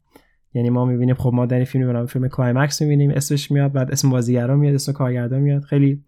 یعنی 0.55 0.71
ما 0.71 0.85
می‌بینیم 0.85 1.15
خب 1.15 1.31
ما 1.35 1.47
در 1.47 1.57
این 1.57 1.65
فیلم 1.65 1.93
به 1.93 2.07
فیلم 2.07 2.29
Climax 2.29 2.83
می‌بینیم 2.83 3.11
اسمش 3.11 3.51
میاد 3.51 3.73
بعد 3.73 3.91
اسم 3.91 4.11
بازیگرا 4.11 4.57
میاد 4.57 4.75
اسم 4.75 4.93
کارگردان 4.93 5.41
میاد. 5.41 5.63
خیلی 5.63 6.03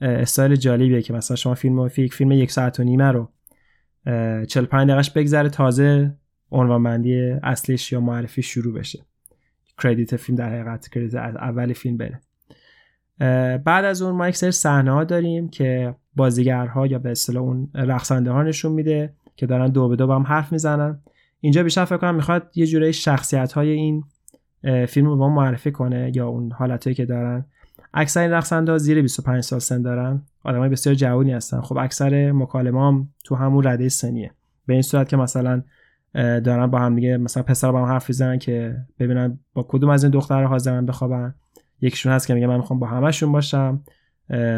استایل 0.00 0.56
جالبیه 0.56 1.02
که 1.02 1.12
مثلا 1.12 1.36
شما 1.36 1.54
فیلم 1.54 1.90
یک 1.96 2.14
فیلم 2.14 2.32
یک 2.32 2.50
ساعت 2.50 2.80
و 2.80 2.84
نیمه 2.84 3.10
رو 3.12 3.28
45 4.04 4.90
دقیقش 4.90 5.10
بگذره 5.10 5.48
تازه 5.48 6.14
عنوان 6.50 7.06
اصلیش 7.42 7.92
یا 7.92 8.00
معرفی 8.00 8.42
شروع 8.42 8.74
بشه. 8.74 9.04
credit 9.82 10.16
فیلم 10.16 10.38
در 10.38 10.48
حقیقت 10.48 10.88
credit 10.88 11.14
اول 11.14 11.72
فیلم 11.72 11.96
بره. 11.96 12.20
بعد 13.58 13.84
از 13.84 14.02
اون 14.02 14.14
ما 14.14 14.28
یک 14.28 14.36
سری 14.36 14.50
صحنه 14.50 14.90
ها 14.90 15.04
داریم 15.04 15.48
که 15.48 15.94
بازیگرها 16.16 16.86
یا 16.86 16.98
به 16.98 17.10
اصطلاح 17.10 17.42
اون 17.42 17.70
رقصنده 17.74 18.30
ها 18.30 18.42
نشون 18.42 18.72
میده 18.72 19.12
که 19.36 19.46
دارن 19.46 19.68
دو 19.68 19.88
به 19.88 19.96
دو 19.96 20.06
با 20.06 20.16
هم 20.16 20.22
حرف 20.22 20.52
می‌زنن. 20.52 21.00
اینجا 21.44 21.62
بیشتر 21.62 21.84
فکر 21.84 21.96
کنم 21.96 22.14
می‌خواد 22.14 22.50
یه 22.54 22.66
جوری 22.66 22.92
شخصیت 22.92 23.52
های 23.52 23.70
این 23.70 24.04
فیلم 24.86 25.06
رو 25.06 25.16
ما 25.16 25.28
معرفی 25.28 25.72
کنه 25.72 26.12
یا 26.14 26.28
اون 26.28 26.52
حالتهایی 26.52 26.94
که 26.94 27.04
دارن. 27.04 27.44
اکثر 27.94 28.20
این 28.20 28.30
رقصنده 28.30 28.78
زیر 28.78 29.02
25 29.02 29.42
سال 29.42 29.58
سن 29.58 29.82
دارن. 29.82 30.22
آدمای 30.44 30.68
بسیار 30.68 30.94
جوانی 30.94 31.32
هستن. 31.32 31.60
خب 31.60 31.76
اکثر 31.76 32.32
مکالمه 32.32 32.80
هم 32.80 33.08
تو 33.24 33.34
همون 33.34 33.66
رده 33.66 33.88
سنیه. 33.88 34.30
به 34.66 34.72
این 34.72 34.82
صورت 34.82 35.08
که 35.08 35.16
مثلا 35.16 35.62
دارن 36.14 36.66
با 36.66 36.78
هم 36.78 36.94
دیگه 36.94 37.16
مثلا 37.16 37.42
پسر 37.42 37.72
با 37.72 37.78
هم 37.82 37.92
حرف 37.92 38.08
می‌زنن 38.08 38.38
که 38.38 38.76
ببینن 38.98 39.38
با 39.54 39.66
کدوم 39.68 39.90
از 39.90 40.04
این 40.04 40.12
دخترها 40.12 40.48
حاضرن 40.48 40.86
بخوابن. 40.86 41.34
یکیشون 41.80 42.12
هست 42.12 42.26
که 42.26 42.34
میگه 42.34 42.46
من 42.46 42.56
می‌خوام 42.56 42.78
با 42.78 42.86
همشون 42.86 43.32
باشم. 43.32 43.82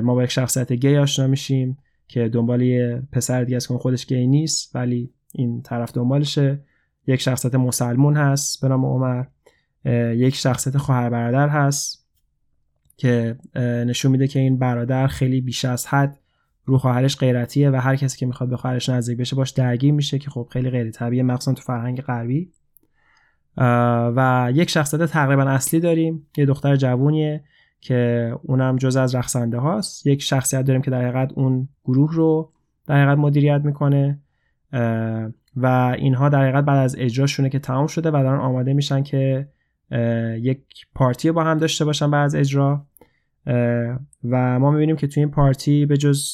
ما 0.02 0.14
با 0.14 0.24
یک 0.24 0.30
شخصیت 0.30 0.72
گی 0.72 0.96
آشنا 0.96 1.26
میشیم 1.26 1.78
که 2.08 2.28
دنبال 2.28 2.62
یه 2.62 3.02
پسر 3.12 3.44
دیگه 3.44 3.56
است 3.56 3.68
که 3.68 3.74
خودش 3.74 4.06
گی 4.06 4.26
نیست 4.26 4.76
ولی 4.76 5.10
این 5.32 5.62
طرف 5.62 5.92
دنبالشه. 5.94 6.60
یک 7.06 7.20
شخصیت 7.20 7.54
مسلمون 7.54 8.16
هست 8.16 8.60
به 8.60 8.68
نام 8.68 8.84
عمر 8.84 9.24
یک 10.14 10.34
شخصیت 10.34 10.78
خواهر 10.78 11.10
برادر 11.10 11.48
هست 11.48 12.06
که 12.96 13.36
نشون 13.86 14.12
میده 14.12 14.28
که 14.28 14.40
این 14.40 14.58
برادر 14.58 15.06
خیلی 15.06 15.40
بیش 15.40 15.64
از 15.64 15.86
حد 15.86 16.18
رو 16.64 16.78
خواهرش 16.78 17.16
غیرتیه 17.16 17.70
و 17.70 17.76
هر 17.76 17.96
کسی 17.96 18.18
که 18.18 18.26
می‌خواد 18.26 18.50
به 18.50 18.56
خواهرش 18.56 18.88
نزدیک 18.88 19.18
بشه 19.18 19.36
باش 19.36 19.50
درگیر 19.50 19.92
میشه 19.92 20.18
که 20.18 20.30
خب 20.30 20.48
خیلی 20.50 20.70
غیر 20.70 20.90
طبیعیه 20.90 21.22
مخصوصا 21.22 21.52
تو 21.52 21.62
فرهنگ 21.62 22.00
غربی. 22.00 22.50
و 24.16 24.50
یک 24.54 24.70
شخصیت 24.70 25.02
تقریبا 25.02 25.42
اصلی 25.42 25.80
داریم 25.80 26.26
یه 26.36 26.46
دختر 26.46 26.76
جوونیه 26.76 27.44
که 27.80 28.32
اونم 28.42 28.76
جز 28.76 28.96
از 28.96 29.14
رقصنده 29.14 29.58
هاست. 29.58 30.06
یک 30.06 30.22
شخصیت 30.22 30.62
داریم 30.62 30.82
که 30.82 30.90
در 30.90 31.02
حقیقت 31.02 31.32
اون 31.32 31.68
گروه 31.84 32.14
رو 32.14 32.52
در 32.86 33.02
حقیقت 33.02 33.18
مدیریت 33.18 33.60
می‌کنه. 33.64 34.20
و 35.56 35.94
اینها 35.98 36.28
در 36.28 36.42
حقیقت 36.42 36.64
بعد 36.64 36.78
از 36.78 36.96
اجراشونه 36.98 37.48
که 37.48 37.58
تمام 37.58 37.86
شده 37.86 38.08
و 38.08 38.12
دارن 38.12 38.40
آماده 38.40 38.72
میشن 38.72 39.02
که 39.02 39.48
یک 40.40 40.60
پارتی 40.94 41.30
با 41.32 41.44
هم 41.44 41.58
داشته 41.58 41.84
باشن 41.84 42.10
بعد 42.10 42.24
از 42.24 42.34
اجرا. 42.34 42.86
و 44.24 44.58
ما 44.58 44.70
می‌بینیم 44.70 44.96
که 44.96 45.06
توی 45.06 45.22
این 45.22 45.30
پارتی 45.30 45.86
به 45.86 45.96
جز 45.96 46.30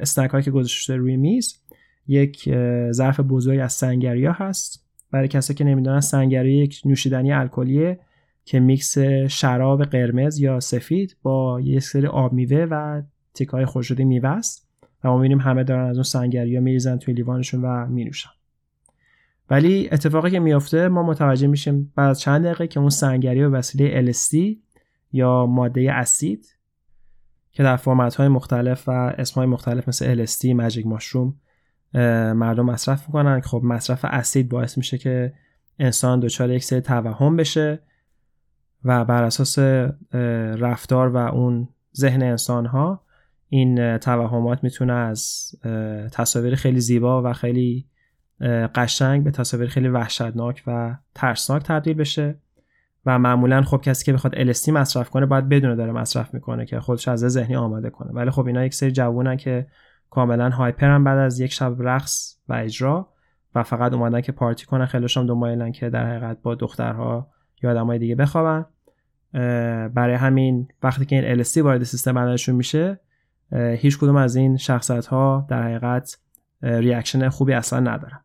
اسنک 0.00 0.30
هایی 0.30 0.44
که 0.44 0.50
گذاشته 0.50 0.96
روی 0.96 1.16
میز 1.16 1.62
یک 2.06 2.54
ظرف 2.92 3.20
بزرگ 3.20 3.60
از 3.60 3.72
سنگریا 3.72 4.32
هست. 4.32 4.86
برای 5.10 5.28
کسایی 5.28 5.56
که 5.56 5.64
نمی‌دونن 5.64 6.00
سنگری 6.00 6.56
یک 6.56 6.80
نوشیدنی 6.84 7.32
الکلیه 7.32 8.00
که 8.44 8.60
میکس 8.60 8.98
شراب 9.28 9.84
قرمز 9.84 10.38
یا 10.38 10.60
سفید 10.60 11.16
با 11.22 11.60
یک 11.60 11.78
سری 11.78 12.06
آب 12.06 12.32
میوه 12.32 12.66
و 12.70 13.02
تیکه‌های 13.34 13.64
خورد 13.64 13.86
شده 13.86 14.04
میوه 14.04 14.28
است. 14.28 14.69
و 15.04 15.08
ما 15.08 15.16
می‌بینیم 15.16 15.40
همه 15.40 15.64
دارن 15.64 15.88
از 15.88 15.96
اون 15.96 16.02
sangria 16.02 16.56
ها 16.56 16.62
میریزن 16.62 16.96
توی 16.96 17.14
لیوانشون 17.14 17.64
و 17.64 17.86
مینوشن. 17.86 18.30
ولی 19.50 19.88
اتفاقی 19.92 20.30
که 20.30 20.40
میافته 20.40 20.88
ما 20.88 21.02
متوجه 21.02 21.46
میشیم 21.46 21.92
بعد 21.96 22.16
چند 22.16 22.44
دقیقه 22.44 22.66
که 22.66 22.80
اون 22.80 22.90
sangria 22.90 23.40
به 23.40 23.48
وسیله 23.48 24.12
LSD 24.12 24.56
یا 25.12 25.46
ماده 25.46 25.92
اسید 25.92 26.56
که 27.52 27.62
در 27.62 27.76
فرمت 27.76 28.14
های 28.14 28.28
مختلف 28.28 28.88
و 28.88 28.90
اسم 28.90 29.34
های 29.34 29.46
مختلف 29.46 29.88
مثل 29.88 30.26
LSD، 30.26 30.44
magic 30.44 30.86
mushroom 30.86 31.34
مردم 32.34 32.64
مصرف 32.64 33.06
می‌کنن. 33.06 33.40
خب 33.40 33.60
مصرف 33.64 34.04
اسید 34.04 34.48
باعث 34.48 34.78
میشه 34.78 34.98
که 34.98 35.34
انسان 35.78 36.20
دچار 36.20 36.50
یک 36.50 36.64
سری 36.64 36.80
توهم 36.80 37.36
بشه 37.36 37.82
و 38.84 39.04
بر 39.04 39.24
اساس 39.24 39.58
رفتار 40.58 41.08
و 41.08 41.16
اون 41.16 41.68
ذهن 41.96 42.22
انسان 42.22 42.66
ها 42.66 43.04
این 43.52 43.98
توهمات 43.98 44.64
می‌تونه 44.64 44.92
از 44.92 45.50
تصاویر 46.12 46.54
خیلی 46.54 46.80
زیبا 46.80 47.22
و 47.22 47.32
خیلی 47.32 47.86
قشنگ 48.74 49.24
به 49.24 49.30
تصاویر 49.30 49.68
خیلی 49.68 49.88
وحشتناک 49.88 50.62
و 50.66 50.96
ترسناک 51.14 51.62
تبدیل 51.62 51.94
بشه. 51.94 52.38
و 53.06 53.18
معمولا 53.18 53.62
خب 53.62 53.80
کسی 53.80 54.04
که 54.04 54.12
بخواد 54.12 54.34
الستی 54.38 54.72
مصرف 54.72 55.10
کنه 55.10 55.26
باید 55.26 55.48
بدونه 55.48 55.76
داره 55.76 55.92
مصرف 55.92 56.34
می‌کنه 56.34 56.66
که 56.66 56.80
خودش 56.80 57.08
از 57.08 57.20
ذهنی 57.20 57.56
آماده 57.56 57.90
کنه. 57.90 58.12
ولی 58.12 58.30
خب 58.30 58.46
اینا 58.46 58.64
یک 58.64 58.74
سری 58.74 58.92
جوونن 58.92 59.36
که 59.36 59.66
کاملا 60.10 60.50
هایپرن 60.50 61.04
بعد 61.04 61.18
از 61.18 61.40
یک 61.40 61.52
شب 61.52 61.76
رقص 61.78 62.36
و 62.48 62.52
اجرا 62.52 63.08
و 63.54 63.62
فقط 63.62 63.92
اومدن 63.92 64.20
که 64.20 64.32
پارتی 64.32 64.66
کنن 64.66 64.86
خیلیشون 64.86 65.26
دنبالن 65.26 65.72
که 65.72 65.90
در 65.90 66.06
حقیقت 66.06 66.42
با 66.42 66.54
دخترها 66.54 67.30
یا 67.62 67.70
آدمای 67.70 67.98
دیگه 67.98 68.14
بخوابن. 68.14 68.66
برای 69.88 70.14
همین 70.14 70.68
وقتی 70.82 71.04
که 71.04 71.16
این 71.16 71.42
LSD 71.42 71.56
وارد 71.56 71.82
سیستم 71.82 72.14
بدنشون 72.14 72.54
میشه 72.54 73.00
هیچ 73.52 73.98
کدوم 73.98 74.16
از 74.16 74.36
این 74.36 74.56
شخصیت 74.56 75.06
ها 75.06 75.46
در 75.48 75.62
حقیقت 75.62 76.18
reaction 76.62 77.28
خوبی 77.28 77.52
اصلا 77.52 77.80
ندارن. 77.80 78.20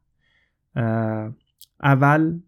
اول 1.83 2.39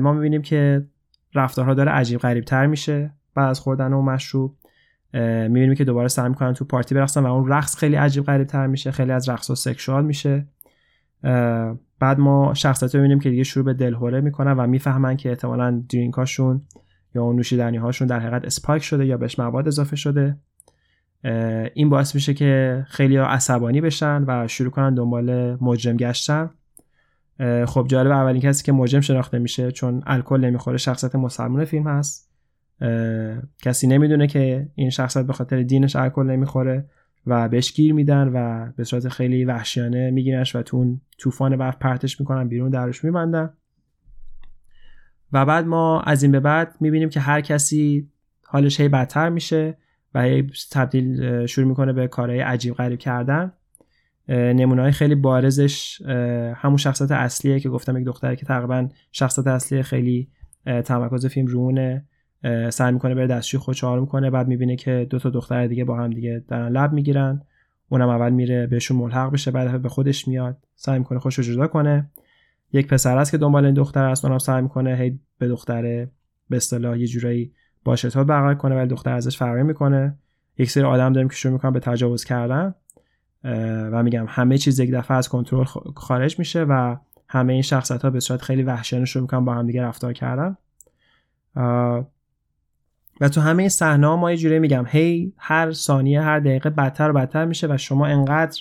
ما 0.00 0.12
می‌بینیم 0.12 0.42
که 0.42 0.86
رفتارها 1.34 1.74
داره 1.74 1.92
عجیب 1.92 2.20
غریب 2.20 2.44
تر 2.44 2.66
میشه 2.66 3.12
بعد 3.34 3.48
از 3.50 3.60
خوردن 3.60 3.92
اون 3.92 4.04
مشروب. 4.04 4.56
می‌بینیم 5.48 5.74
که 5.74 5.84
دوباره 5.84 6.08
سعی 6.08 6.28
می‌کنن 6.28 6.52
تو 6.52 6.64
پارتی 6.64 6.94
برقصن 6.94 7.22
و 7.22 7.26
اون 7.26 7.48
رقص 7.48 7.76
خیلی 7.76 7.96
عجیب 7.96 8.24
غریب 8.24 8.46
تر 8.46 8.66
میشه 8.66 8.90
خیلی 8.90 9.12
از 9.12 9.28
رقص 9.28 9.48
ها 9.48 9.54
sexual 9.54 10.04
میشه. 10.04 10.46
بعد 12.00 12.18
ما 12.18 12.54
شخصیت 12.54 12.94
رو 12.94 13.00
می‌بینیم 13.00 13.20
که 13.20 13.30
دیگه 13.30 13.42
شروع 13.42 13.64
به 13.64 13.74
دلهوره 13.74 14.20
می‌کنن 14.20 14.52
و 14.52 14.66
می‌فهمن 14.66 15.16
که 15.16 15.28
احتمالا 15.28 15.82
درینکاشون 15.88 16.62
یا 17.14 17.22
اون 17.22 17.36
نوشیدنی 17.36 17.76
هاشون 17.76 18.08
در 18.08 18.20
حقیقت 18.20 18.44
اسپایک 18.44 18.82
شده 18.82 19.06
یا 19.06 19.16
بهش 19.16 19.38
مواد 19.38 19.66
اضافه 19.66 19.96
شده. 19.96 20.36
این 21.74 21.88
باعث 21.88 22.14
میشه 22.14 22.34
که 22.34 22.84
خیلی 22.88 23.16
عصبانی 23.16 23.80
بشن 23.80 24.24
و 24.26 24.48
شروع 24.48 24.70
کنن 24.70 24.94
دنبال 24.94 25.58
مجرم 25.60 25.96
گشتن. 25.96 26.50
خب 27.66 27.86
جالب 27.88 28.10
اولین 28.10 28.42
کسی 28.42 28.64
که 28.64 28.72
مجرم 28.72 29.00
شناخته 29.00 29.38
میشه 29.38 29.72
چون 29.72 30.02
الکل 30.06 30.40
نمی‌خوره 30.40 30.76
شخصیت 30.76 31.14
مسلمان 31.14 31.64
فیلم 31.64 31.86
هست. 31.86 32.30
کسی 33.62 33.86
نمی‌دونه 33.86 34.26
که 34.26 34.68
این 34.74 34.90
شخصیت 34.90 35.26
به 35.26 35.32
خاطر 35.32 35.62
دینش 35.62 35.96
الکل 35.96 36.22
نمی‌خوره 36.22 36.90
و 37.26 37.48
بهش 37.48 37.72
گیر 37.72 37.94
میدن 37.94 38.30
و 38.34 38.68
به 38.76 38.84
صورت 38.84 39.08
خیلی 39.08 39.44
وحشیانه 39.44 40.10
میگیرنش 40.10 40.56
و 40.56 40.62
تو 40.62 40.76
اون 40.76 41.00
طوفان 41.18 41.56
برف 41.56 41.76
پرتش 41.76 42.20
می‌کنن 42.20 42.48
بیرون 42.48 42.70
درش 42.70 43.04
میبندن. 43.04 43.50
و 45.32 45.46
بعد 45.46 45.66
ما 45.66 46.00
از 46.00 46.22
این 46.22 46.32
به 46.32 46.40
بعد 46.40 46.76
می‌بینیم 46.80 47.08
که 47.08 47.20
هر 47.20 47.40
کسی 47.40 48.08
حالش 48.46 48.80
هی 48.80 48.88
بدتر 48.88 49.28
میشه. 49.28 49.76
و 50.14 50.42
تبدیل 50.70 51.46
شروع 51.46 51.68
می‌کنه 51.68 51.92
به 51.92 52.08
کارهای 52.08 52.40
عجیب 52.40 52.74
غریب 52.74 52.98
کردن. 52.98 53.52
نمونه 54.28 54.90
خیلی 54.90 55.14
بارزش 55.14 56.02
همون 56.56 56.76
شخصیت 56.76 57.10
اصلیه 57.10 57.60
که 57.60 57.68
گفتم 57.68 57.96
یک 57.96 58.04
دختری 58.04 58.36
که 58.36 58.46
تقریبا 58.46 58.88
شخصیت 59.12 59.46
اصلی 59.46 59.82
خیلی 59.82 60.28
تمرکز 60.84 61.26
فیلم 61.26 61.46
رونه 61.46 62.04
سعی 62.70 62.92
می‌کنه 62.92 63.14
بره 63.14 63.26
دستشوی 63.26 63.60
خودش 63.60 63.84
آروم 63.84 64.06
کنه 64.06 64.30
بعد 64.30 64.48
می‌بینه 64.48 64.76
که 64.76 65.06
دو 65.10 65.18
تا 65.18 65.30
دختر 65.30 65.66
دیگه 65.66 65.84
با 65.84 65.96
هم 65.96 66.10
دیگه 66.10 66.44
دارن 66.48 66.68
لب 66.68 66.92
می‌گیرن. 66.92 67.42
اونم 67.88 68.08
اول 68.08 68.30
میره 68.30 68.66
بهشون 68.66 68.96
ملحق 68.96 69.32
بشه 69.32 69.50
بعد 69.50 69.82
به 69.82 69.88
خودش 69.88 70.28
میاد. 70.28 70.58
سعی 70.74 70.98
می‌کنه 70.98 71.18
خوش 71.18 71.40
جدا 71.40 71.66
کنه. 71.66 72.10
یک 72.72 72.88
پسر 72.88 73.18
است 73.18 73.30
که 73.30 73.38
دنبال 73.38 73.64
این 73.64 73.74
دختر 73.74 74.04
است 74.04 74.24
اونم 74.24 74.38
سعی 74.38 74.62
می‌کنه 74.62 74.96
هی 74.96 75.20
به 75.38 75.48
دختره 75.48 76.10
به 76.50 76.56
اصطلاح 76.56 76.98
یه 76.98 77.06
جورایی 77.06 77.52
با 77.84 77.96
شتاب 77.96 78.26
برقرار 78.26 78.54
کنه 78.54 78.76
ولی 78.76 78.88
دختر 78.88 79.12
ازش 79.12 79.38
فرار 79.38 79.62
می‌کنه. 79.62 80.18
یک 80.58 80.70
سری 80.70 80.84
آدم 80.84 81.12
داریم 81.12 81.28
که 81.28 81.36
شروع 81.36 81.52
می‌کنن 81.52 81.72
به 81.72 81.80
تجاوز 81.80 82.24
کردن 82.24 82.74
و 83.92 84.02
میگم 84.02 84.26
همه 84.28 84.58
چیز 84.58 84.78
یک 84.78 84.92
دفعه 84.92 85.16
از 85.16 85.28
کنترل 85.28 85.64
خارج 85.96 86.38
میشه 86.38 86.64
و 86.64 86.96
همه 87.28 87.52
این 87.52 87.62
شخصیت 87.62 88.02
ها 88.02 88.10
به 88.10 88.20
صورت 88.20 88.42
خیلی 88.42 88.62
وحشیانه 88.62 89.04
شروع 89.04 89.22
می‌کنن 89.22 89.44
با 89.44 89.54
هم 89.54 89.66
دیگه 89.66 89.82
رفتار 89.82 90.12
کردن. 90.12 90.56
و 93.20 93.28
تو 93.28 93.40
همه 93.40 93.62
این 93.62 93.68
صحنه 93.68 94.14
ما 94.14 94.30
یه 94.30 94.36
جوری 94.36 94.58
میگم 94.58 94.84
هی 94.88 95.32
هر 95.36 95.72
ثانیه 95.72 96.22
هر 96.22 96.40
دقیقه 96.40 96.70
بدتر 96.70 97.10
و 97.10 97.12
بدتر 97.12 97.44
میشه 97.44 97.66
و 97.70 97.76
شما 97.76 98.06
انقدر 98.06 98.60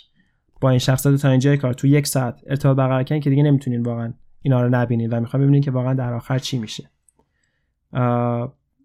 با 0.62 0.70
این 0.70 0.80
شخصیت 0.80 1.16
تا 1.16 1.30
اینجای 1.30 1.58
کار 1.58 1.74
تو 1.74 1.88
یک 1.88 2.08
ساعت 2.08 2.42
ارتباط 2.48 2.78
برقرار 2.78 3.04
کنین 3.04 3.22
که 3.22 3.30
دیگه 3.30 3.44
نمی‌تونین 3.44 3.84
واقعا 3.84 4.14
اینا 4.42 4.62
رو 4.62 4.70
نبینید 4.70 5.14
و 5.14 5.20
می‌خوام 5.20 5.44
ببینید 5.44 5.64
که 5.64 5.72
واقعا 5.72 5.94
در 5.94 6.14
آخر 6.14 6.40
چی 6.40 6.60
میشه. 6.60 6.90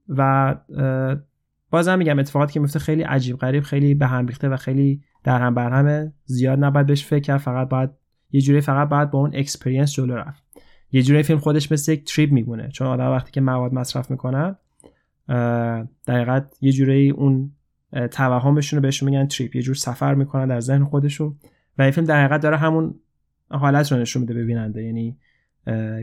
و 0.08 0.54
بازم 1.70 1.98
میگم 1.98 2.18
اتفاقاتی 2.18 2.52
که 2.52 2.60
میفته 2.60 2.78
خیلی 2.78 3.02
عجیب 3.02 3.36
غریب 3.36 3.62
خیلی 3.62 3.94
به 3.94 4.06
هم 4.06 4.26
ریخته 4.26 4.48
و 4.48 4.56
خیلی 4.56 5.02
در 5.24 5.40
هم 5.40 5.54
بر 5.54 5.70
همه 5.70 6.12
زیاد 6.24 6.64
نباید 6.64 6.86
بهش 6.86 7.04
فکر 7.04 7.20
کرد. 7.20 7.40
فقط 7.40 7.68
باید 7.68 7.90
یه 8.30 8.40
جوری 8.40 8.60
فقط 8.60 8.88
باید 8.88 9.10
با 9.10 9.18
اون 9.18 9.30
اکسپریانس 9.34 9.92
جلو 9.92 10.14
رفت. 10.14 10.44
یه 10.92 11.02
جوری 11.02 11.22
فیلم 11.22 11.38
خودش 11.38 11.72
مثل 11.72 11.92
یک 11.92 12.14
تریپ 12.14 12.32
میمونه. 12.32 12.68
چون 12.68 12.86
آدم 12.86 13.10
وقتی 13.10 13.30
که 13.30 13.40
مواد 13.40 13.74
مصرف 13.74 14.10
می‌کنن 14.10 14.56
دقیقا 16.06 16.40
یه 16.60 16.72
جوری 16.72 17.10
اون 17.10 17.52
توهمشون 18.10 18.76
رو 18.76 18.82
بهشون 18.82 19.08
میگن 19.08 19.26
تریپ 19.26 19.56
یه 19.56 19.62
جور 19.62 19.74
سفر 19.74 20.14
می‌کنن 20.14 20.46
در 20.46 20.60
ذهن 20.60 20.84
خودشون 20.84 21.36
و 21.78 21.82
این 21.82 21.90
فیلم 21.90 22.06
در 22.06 22.24
حقیقت 22.24 22.40
داره 22.40 22.56
همون 22.56 22.94
حالت 23.50 23.92
رو 23.92 23.98
نشون 23.98 24.22
میده 24.22 24.34
به 24.34 24.44
بیننده. 24.44 24.84
یعنی 24.84 25.16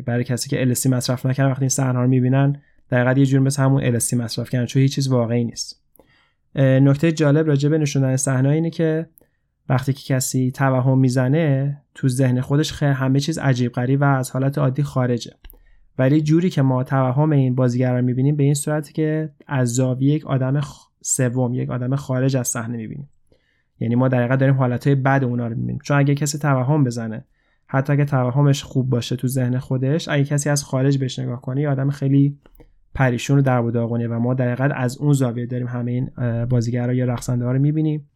برای 0.06 0.24
کسی 0.24 0.50
که 0.50 0.74
LSD 0.74 0.86
مصرف 0.86 1.26
نکردن 1.26 1.52
وقتی 1.52 1.62
این 1.62 1.70
صحنه 1.70 2.00
رو 2.00 2.08
می‌بینن 2.08 2.62
دقیقا 2.92 3.20
یه 3.20 3.26
جور 3.26 3.40
مثل 3.40 3.64
همون 3.64 4.00
LSD 4.00 4.14
مصرف 4.14 4.50
کردن 4.50 4.66
چون 4.66 4.82
هیچ 4.82 4.96
چیز 4.96 5.08
واقعی 5.08 5.44
نیست. 5.44 5.82
نکته 6.56 7.12
جالب 7.12 7.48
راجع 7.48 7.70
به 7.70 7.78
نشوندن 7.78 8.16
صحنه 8.16 8.50
اینه 8.50 8.70
که 8.70 9.10
وقتی 9.70 9.94
که 9.94 10.14
کسی 10.14 10.52
توهم 10.52 11.00
می‌زنه 11.00 11.78
تو 11.96 12.08
ذهن 12.08 12.42
خودش 12.42 12.74
خیلی 12.74 12.92
همه 12.92 13.20
چیز 13.20 13.38
عجیب 13.38 13.72
غریب 13.72 14.02
و 14.02 14.04
از 14.04 14.32
حالت 14.32 14.58
عادی 14.58 14.84
خارجه. 14.84 15.32
ولی 15.98 16.22
جوری 16.22 16.50
که 16.50 16.62
ما 16.62 16.84
توهم 16.84 17.32
این 17.32 17.56
بازیگر 17.56 17.96
رو 17.96 18.02
می‌بینیم 18.02 18.36
به 18.36 18.44
این 18.44 18.54
صورتی 18.54 18.94
که 18.94 19.30
از 19.48 19.74
زاویه 19.74 20.14
یک 20.14 20.26
آدم 20.26 20.62
سوم 21.02 21.54
یک 21.54 21.70
آدم 21.70 21.96
خارج 21.96 22.38
از 22.38 22.48
صحنه 22.48 22.78
می‌بینیم. 22.78 23.10
یعنی 23.80 23.96
ما 23.96 24.08
در 24.08 24.28
داریم 24.28 24.56
حالتهای 24.56 24.96
بد 24.96 25.24
اونا 25.24 25.48
رو 25.48 25.56
می‌بینیم. 25.56 25.80
چون 25.84 25.98
اگه 25.98 26.16
کسی 26.16 26.38
توهم 26.38 26.84
بزنه 26.84 27.26
حتی 27.68 27.94
اگه 27.94 28.06
توهمش 28.06 28.64
خوب 28.64 28.90
باشه 28.90 29.16
تو 29.16 29.28
ذهن 29.28 29.58
خودش 29.58 30.08
اگه 30.08 30.24
کسی 30.24 30.50
از 30.50 30.64
خارج 30.64 30.98
بهش 30.98 31.20
نگاه 31.20 31.42
کنه 31.42 31.62
یه 31.62 31.70
آدم 31.70 31.90
خیلی 31.90 32.40
پریشون 32.96 33.36
رو 33.36 33.42
در 33.42 33.62
داغونه 33.62 34.08
و 34.08 34.20
ما 34.20 34.34
در 34.34 34.74
از 34.76 34.98
اون 34.98 35.14
زاویه 35.14 35.46
داریم 35.46 35.68
همه 35.68 35.92
این 35.92 36.10
بازیگرا 36.46 36.94
یا 36.94 37.06
رقصنده 37.06 37.46
ها 37.46 37.52
رو 37.52 37.60
می‌بینیم 37.60 38.10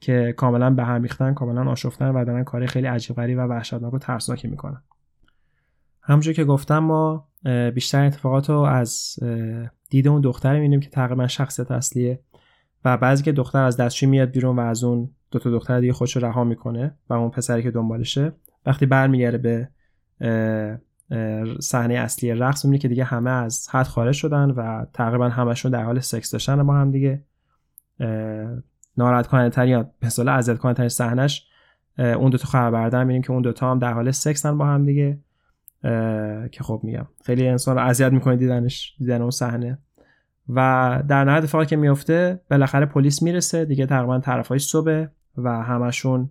که 0.00 0.34
کاملا 0.36 0.70
به 0.70 0.84
هم 0.84 1.02
ریختن 1.02 1.34
کاملا 1.34 1.70
آشفتن 1.70 2.08
و 2.08 2.24
دارن 2.24 2.44
کار 2.44 2.66
خیلی 2.66 2.86
عجیب 2.86 3.16
غریب 3.16 3.38
و 3.38 3.40
وحشتناک 3.40 3.94
و 3.94 3.98
ترسناکی 3.98 4.48
می‌کنن. 4.48 4.82
همونجور 6.02 6.34
که 6.34 6.44
گفتم 6.44 6.78
ما 6.78 7.28
بیشتر 7.74 8.04
اتفاقات 8.04 8.50
رو 8.50 8.58
از 8.58 9.18
دید 9.90 10.08
اون 10.08 10.20
دختر 10.20 10.54
می‌بینیم 10.54 10.80
که 10.80 10.90
تقریبا 10.90 11.26
شخصیت 11.26 11.70
اصلیه 11.70 12.20
و 12.84 12.96
بعضی 12.96 13.24
که 13.24 13.32
دختر 13.32 13.62
از 13.62 13.76
دستشوی 13.76 14.08
میاد 14.08 14.30
بیرون 14.30 14.56
و 14.56 14.60
از 14.60 14.84
اون 14.84 15.10
دو 15.30 15.38
تا 15.38 15.50
دختر 15.50 15.80
دیگه 15.80 15.92
خودش 15.92 16.16
رو 16.16 16.24
رها 16.24 16.44
می‌کنه 16.44 16.94
و 17.08 17.14
اون 17.14 17.30
پسری 17.30 17.62
که 17.62 17.70
دنبالشه 17.70 18.32
وقتی 18.66 18.86
برمیگره 18.86 19.38
به 19.38 19.68
صحنه 21.60 21.94
اصلی 21.94 22.34
رقص 22.34 22.64
می‌بینی 22.64 22.78
که 22.78 22.88
دیگه 22.88 23.04
همه 23.04 23.30
از 23.30 23.68
حد 23.70 23.86
خارج 23.86 24.14
شدن 24.14 24.50
و 24.50 24.84
تقریبا 24.92 25.28
همشون 25.28 25.72
در 25.72 25.82
حال 25.82 26.00
سکس 26.00 26.30
داشتن 26.30 26.66
با 26.66 26.74
هم 26.74 26.90
دیگه. 26.90 27.22
ناراحت 28.96 29.26
کننده 29.26 29.50
ترین 29.50 29.70
یا 29.70 29.90
مثلا 30.02 30.32
اذیت 30.32 30.58
کننده 30.58 30.76
ترین 30.76 30.88
صحنش 30.88 31.46
اون 31.98 32.30
دو 32.30 32.38
تا 32.38 32.48
خبر 32.48 32.70
بردن 32.70 33.00
می‌بینیم 33.00 33.22
که 33.22 33.32
اون 33.32 33.42
دو 33.42 33.52
تا 33.52 33.70
هم 33.70 33.78
در 33.78 33.92
حال 33.92 34.10
سکسن 34.10 34.58
با 34.58 34.66
هم 34.66 34.86
دیگه. 34.86 35.18
که 36.52 36.62
خب 36.62 36.80
میگم 36.82 37.06
خیلی 37.24 37.48
انسان 37.48 37.76
رو 37.76 37.82
اذیت 37.82 38.12
می‌کنه 38.12 38.36
دیدنش 38.36 38.96
دیدن 38.98 39.22
اون 39.22 39.30
صحنه. 39.30 39.78
و 40.48 41.02
در 41.08 41.24
نهایت 41.24 41.42
اتفاقی 41.42 41.66
که 41.66 41.76
میفته 41.76 42.40
بالاخره 42.50 42.86
پلیس 42.86 43.22
می‌رسه 43.22 43.64
دیگه 43.64 43.86
تقریبا 43.86 44.18
طرفای 44.18 44.58
صبح 44.58 45.06
و 45.36 45.62
همشون 45.62 46.30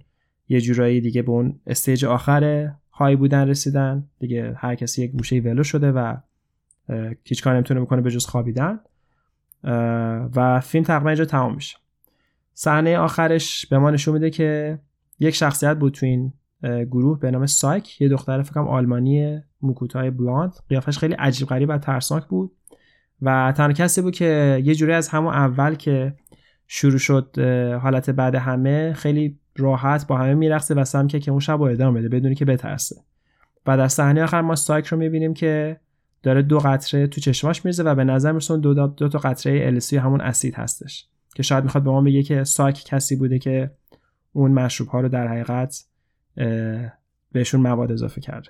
یه 0.49 0.61
جورایی 0.61 1.01
دیگه 1.01 1.21
به 1.21 1.31
اون 1.31 1.59
استیج 1.67 2.05
آخر 2.05 2.71
های 2.95 3.15
بودن 3.15 3.47
رسیدن. 3.47 4.03
دیگه 4.19 4.53
هر 4.57 4.75
کسی 4.75 5.03
یک 5.03 5.11
گوشه 5.11 5.39
ولو 5.39 5.63
شده 5.63 5.91
و 5.91 6.17
هیچ 7.23 7.43
کار 7.43 7.55
نمی‌تونه 7.55 7.81
بکنه 7.81 8.01
به 8.01 8.11
جز 8.11 8.25
خوابیدن. 8.25 8.79
و 10.35 10.59
فیلم 10.63 10.83
تقریبا 10.83 11.09
اینجا 11.09 11.25
تمام 11.25 11.55
میشه. 11.55 11.77
صحنه 12.53 12.97
آخرش 12.97 13.65
به 13.65 13.77
ما 13.77 13.91
نشون 13.91 14.13
میده 14.13 14.29
که 14.29 14.79
یک 15.19 15.35
شخصیت 15.35 15.77
بود 15.77 15.93
تو 15.93 16.05
این 16.05 16.33
گروه 16.63 17.19
به 17.19 17.31
نام 17.31 17.45
سایک. 17.45 18.01
یه 18.01 18.09
دختر 18.09 18.41
فکرم 18.41 18.67
آلمانی 18.67 19.41
موکوتای 19.61 20.11
بلاند. 20.11 20.53
قیافش 20.69 20.97
خیلی 20.97 21.13
عجیب 21.13 21.47
غریب 21.47 21.69
و 21.69 21.77
ترسناک 21.77 22.25
بود. 22.25 22.51
و 23.21 23.53
تنها 23.57 23.73
کسی 23.73 24.01
بود 24.01 24.15
که 24.15 24.61
یه 24.65 24.75
جوری 24.75 24.93
از 24.93 25.09
همون 25.09 25.33
اول 25.33 25.75
که 25.75 26.15
شروع 26.67 26.97
شد 26.97 27.39
حالت 27.81 28.09
بعد 28.09 28.35
همه 28.35 28.93
خیلی 28.93 29.39
راحت 29.55 30.07
با 30.07 30.17
همه 30.17 30.33
میرقصه 30.33 30.73
و 30.75 30.83
سمکه 30.83 31.19
که 31.19 31.31
اون 31.31 31.39
شب 31.39 31.55
با 31.55 31.69
ادامه 31.69 31.99
بده 31.99 32.09
بدونی 32.09 32.35
که 32.35 32.45
بترسه. 32.45 32.95
و 33.67 33.77
در 33.77 33.87
صحنه 33.87 34.23
آخر 34.23 34.41
ما 34.41 34.55
سایک 34.55 34.85
رو 34.85 34.97
می‌بینیم 34.97 35.33
که 35.33 35.79
داره 36.23 36.41
دو 36.41 36.59
قطره 36.59 37.07
تو 37.07 37.21
چشماش 37.21 37.65
میرزه 37.65 37.83
و 37.83 37.95
به 37.95 38.03
نظر 38.03 38.31
می‌رسه 38.31 38.57
دو, 38.57 38.73
دو 38.73 39.09
تا 39.09 39.19
قطره 39.19 39.65
السی 39.65 39.97
همون 39.97 40.21
اسید 40.21 40.55
هستش. 40.55 41.07
که 41.35 41.43
شاید 41.43 41.63
می‌خواد 41.63 41.83
به 41.83 41.89
ما 41.89 42.01
بگه 42.01 42.23
که 42.23 42.43
سایک 42.43 42.83
کسی 42.85 43.15
بوده 43.15 43.39
که 43.39 43.71
اون 44.33 44.51
مشروب 44.51 44.89
ها 44.89 45.01
رو 45.01 45.09
در 45.09 45.27
حقیقت 45.27 45.85
بهشون 47.31 47.61
مواد 47.61 47.91
اضافه 47.91 48.21
کرده. 48.21 48.49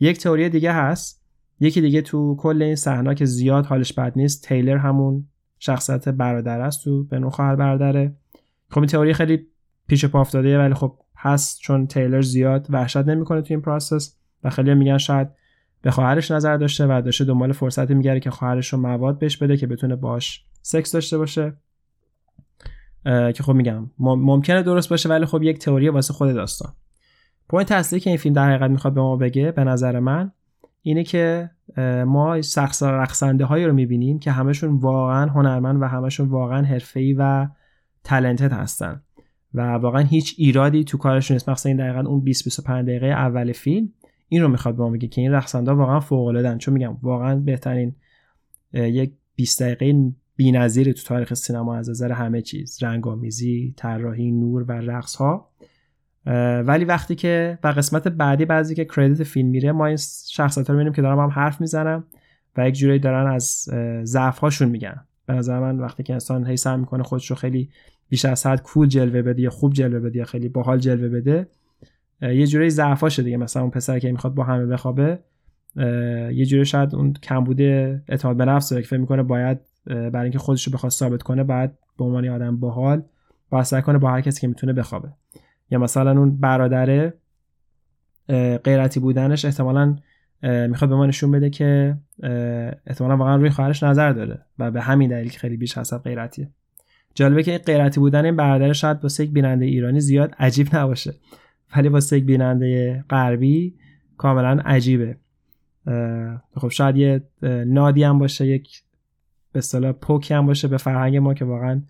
یک 0.00 0.18
تئوری 0.18 0.48
دیگه 0.48 0.72
هست. 0.72 1.20
یکی 1.60 1.80
دیگه 1.80 2.02
تو 2.02 2.36
کل 2.36 2.62
این 2.62 2.76
صحنه 2.76 3.14
که 3.14 3.24
زیاد 3.24 3.66
حالش 3.66 3.92
بد 3.92 4.12
نیست 4.16 4.44
Taylor 4.44 4.76
همون 4.76 5.26
شخصیت 5.58 6.08
برادر 6.08 6.60
است 6.60 6.84
تو 6.84 7.04
یه 7.04 7.18
نوع 7.18 7.30
خواهر 7.30 7.56
برادره. 7.56 8.16
خب 8.70 8.78
این 8.78 8.86
تئوری 8.86 9.14
خیلی 9.14 9.46
پیش 9.90 10.04
پا 10.04 10.20
افتاده 10.20 10.58
ولی 10.58 10.74
خب 10.74 10.98
هست 11.16 11.60
چون 11.60 11.86
Taylor 11.86 12.20
زیاد 12.20 12.66
وحشت 12.70 12.96
نمی‌کنه 12.96 13.42
تو 13.42 13.54
این 13.54 13.60
process 13.60 14.16
و 14.44 14.50
خیلی 14.50 14.74
میگن 14.74 14.98
شاید 14.98 15.28
به 15.82 15.90
خواهرش 15.90 16.30
نظر 16.30 16.56
داشته 16.56 16.86
و 16.86 17.02
داشته 17.04 17.24
دنبال 17.24 17.52
فرصتی 17.52 17.94
می‌گرده 17.94 18.20
که 18.20 18.30
خواهرش 18.30 18.68
رو 18.68 18.78
مواد 18.78 19.18
بهش 19.18 19.36
بده 19.36 19.56
که 19.56 19.66
بتونه 19.66 19.96
باش 19.96 20.44
سکس 20.62 20.92
داشته 20.92 21.18
باشه. 21.18 21.52
که 23.04 23.42
خب 23.42 23.52
میگم 23.52 23.90
ممکنه 23.98 24.62
درست 24.62 24.88
باشه 24.88 25.08
ولی 25.08 25.26
خب 25.26 25.42
یک 25.42 25.58
تئوری 25.58 25.88
واسه 25.88 26.12
خود 26.12 26.34
داستان. 26.34 26.72
point 27.48 27.72
اصلی 27.72 28.00
که 28.00 28.10
این 28.10 28.16
فیلم 28.16 28.34
در 28.34 28.48
حقیقت 28.48 28.70
می‌خواد 28.70 28.94
به 28.94 29.00
ما 29.00 29.16
بگه 29.16 29.52
به 29.52 29.64
نظر 29.64 30.00
من 30.00 30.32
اینه 30.82 31.04
که 31.04 31.50
ما 32.06 32.34
رقصنده 32.82 33.44
هایی 33.44 33.66
رو 33.66 33.72
می‌بینیم 33.72 34.18
که 34.18 34.30
همشون 34.30 34.76
واقعا 34.76 35.26
هنرمند 35.26 35.82
و 35.82 35.84
همشون 35.84 36.28
واقعا 36.28 36.62
حرفه‌ای 36.62 37.12
و 37.18 37.48
talented 38.04 38.52
هستن. 38.52 39.02
و 39.54 39.60
واقعا 39.60 40.02
هیچ 40.02 40.34
ایرادی 40.38 40.84
تو 40.84 40.98
کارشون 40.98 41.34
نیست. 41.34 41.48
مثلا 41.48 41.70
این 41.70 41.78
دقیقا 41.78 42.08
اون 42.08 42.20
20 42.20 42.44
25 42.44 42.88
دقیقه 42.88 43.06
اول 43.06 43.52
فیلم 43.52 43.88
این 44.28 44.42
رو 44.42 44.48
می‌خواد 44.48 44.76
به 44.76 44.82
ما 44.82 44.90
بگه 44.90 45.08
که 45.08 45.20
این 45.20 45.32
رقصنده 45.32 45.72
واقعا 45.72 46.00
فوق 46.00 46.26
العاده 46.26 46.58
چون 46.58 46.74
میگم 46.74 46.96
واقعا 47.02 47.36
بهترین 47.36 47.94
یک 48.72 49.12
20 49.36 49.62
دقیقه 49.62 50.12
بی‌نظیر 50.36 50.92
تو 50.92 51.02
تاریخ 51.02 51.34
سینما 51.34 51.76
از 51.76 51.90
نظر 51.90 52.12
همه 52.12 52.42
چیز. 52.42 52.82
رنگامیزی 52.82 53.74
طراحی 53.76 54.30
نور 54.30 54.62
و 54.62 54.72
رقص 54.72 55.16
ها 55.16 55.50
ولی 56.66 56.84
وقتی 56.84 57.14
که 57.14 57.58
و 57.64 57.68
قسمت 57.68 58.08
بعدی 58.08 58.44
بعضی 58.44 58.74
که 58.74 58.84
کردیت 58.84 59.22
فیلم 59.22 59.48
میره 59.48 59.72
ما 59.72 59.86
این 59.86 59.98
شخصیت 60.30 60.70
رو 60.70 60.76
می‌بینیم 60.76 60.92
که 60.92 61.02
دارم 61.02 61.18
هم 61.18 61.28
حرف 61.28 61.60
می‌زنم 61.60 62.04
و 62.56 62.68
یک 62.68 62.74
جورایی 62.74 62.98
دارن 62.98 63.32
از 63.32 63.68
ضعف 64.04 64.38
هاشون 64.38 64.68
میگن. 64.68 65.00
به 65.26 65.32
نظر 65.34 65.60
من 65.60 65.78
وقتی 65.78 66.02
که 66.02 66.12
انسان 66.12 66.46
هی 66.46 66.56
سعی 66.56 66.76
می‌کنه 66.76 67.02
خودش 67.02 67.30
رو 67.30 67.36
خیلی 67.36 67.70
بیش 68.10 68.24
از 68.24 68.46
حد 68.46 68.62
کول 68.62 68.88
جلوه 68.88 69.22
بده 69.22 69.42
یا 69.42 69.50
خوب 69.50 69.72
جلوه 69.72 70.00
بده 70.00 70.18
یا 70.18 70.24
خیلی 70.24 70.48
باحال 70.48 70.78
جلوه 70.78 71.08
بده 71.08 71.46
یه 72.22 72.46
جوری 72.46 72.70
ضعفاشه 72.70 73.22
دیگه. 73.22 73.36
مثلا 73.36 73.62
اون 73.62 73.70
پسر 73.70 73.98
که 73.98 74.12
می‌خواد 74.12 74.34
با 74.34 74.44
همه 74.44 74.66
بخوابه 74.66 75.18
یه 76.32 76.44
جوری 76.46 76.64
شاید 76.64 76.94
اون 76.94 77.12
کمبود 77.12 77.60
اعتماد 77.60 78.36
به 78.36 78.44
نفس 78.44 78.72
که 78.72 78.80
فکر 78.80 79.00
می‌کنه 79.00 79.22
باید 79.22 79.58
برای 79.86 80.22
اینکه 80.22 80.38
خودش 80.38 80.66
رو 80.66 80.72
بخواد 80.72 80.92
ثابت 80.92 81.22
کنه 81.22 81.44
بعد 81.44 81.78
به 81.98 82.04
عنوان 82.04 82.28
آدم 82.28 82.56
باحال 82.56 83.02
با 83.50 83.62
کنه 83.62 83.98
با 83.98 84.10
هر 84.10 84.20
کسی 84.20 84.40
که 84.40 84.48
می‌تونه 84.48 84.72
بخوابه. 84.72 85.08
یا 85.70 85.78
مثلا 85.78 86.10
اون 86.10 86.36
برادره 86.36 87.14
غیرتی 88.64 89.00
بودنش 89.00 89.44
احتمالا 89.44 89.96
می‌خواد 90.42 90.90
به 90.90 90.96
ما 90.96 91.06
نشون 91.06 91.30
بده 91.30 91.50
که 91.50 91.96
احتمالا 92.86 93.16
واقعا 93.16 93.36
روی 93.36 93.50
خواهرش 93.50 93.82
نظر 93.82 94.12
داره 94.12 94.38
و 94.58 94.70
به 94.70 94.80
همین 94.80 95.10
دلیل 95.10 95.30
خیلی 95.30 95.56
بیش 95.56 95.78
حسب 95.78 95.98
غیرتیه. 95.98 96.50
جالبه 97.20 97.42
که 97.42 97.58
غیرتی 97.58 98.00
بودن 98.00 98.24
این 98.24 98.36
برادر 98.36 98.72
شاید 98.72 99.02
واسه 99.02 99.24
یک 99.24 99.30
بیننده 99.30 99.64
ایرانی 99.64 100.00
زیاد 100.00 100.34
عجیب 100.38 100.76
نباشه. 100.76 101.14
ولی 101.76 101.88
واسه 101.88 102.18
یک 102.18 102.24
بیننده 102.24 103.04
غربی 103.10 103.74
کاملا 104.16 104.62
عجیبه. 104.64 105.16
خب 106.56 106.68
شاید 106.68 106.96
یه 106.96 107.22
نادی 107.66 108.02
هم 108.02 108.18
باشه 108.18 108.46
یک 108.46 108.82
به 109.52 109.58
اصطلاح 109.58 109.92
پوکی 109.92 110.34
هم 110.34 110.46
باشه 110.46 110.68
به 110.68 110.76
فرهنگ 110.76 111.16
ما 111.16 111.34
که 111.34 111.44
واقعا 111.44 111.82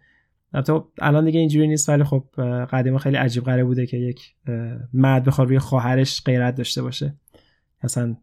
البته 0.52 0.80
الان 0.98 1.24
دیگه 1.24 1.40
اینجوری 1.40 1.68
نیست 1.68 1.88
ولی 1.88 2.04
خب 2.04 2.24
قدیما 2.72 2.98
خیلی 2.98 3.16
عجیب 3.16 3.44
غریب 3.44 3.66
بوده 3.66 3.86
که 3.86 3.96
یک 3.96 4.34
مرد 4.92 5.24
بخواد 5.24 5.48
روی 5.48 5.58
خواهرش 5.58 6.22
غیرت 6.24 6.54
داشته 6.54 6.82
باشه. 6.82 7.14
اصلا 7.82 8.16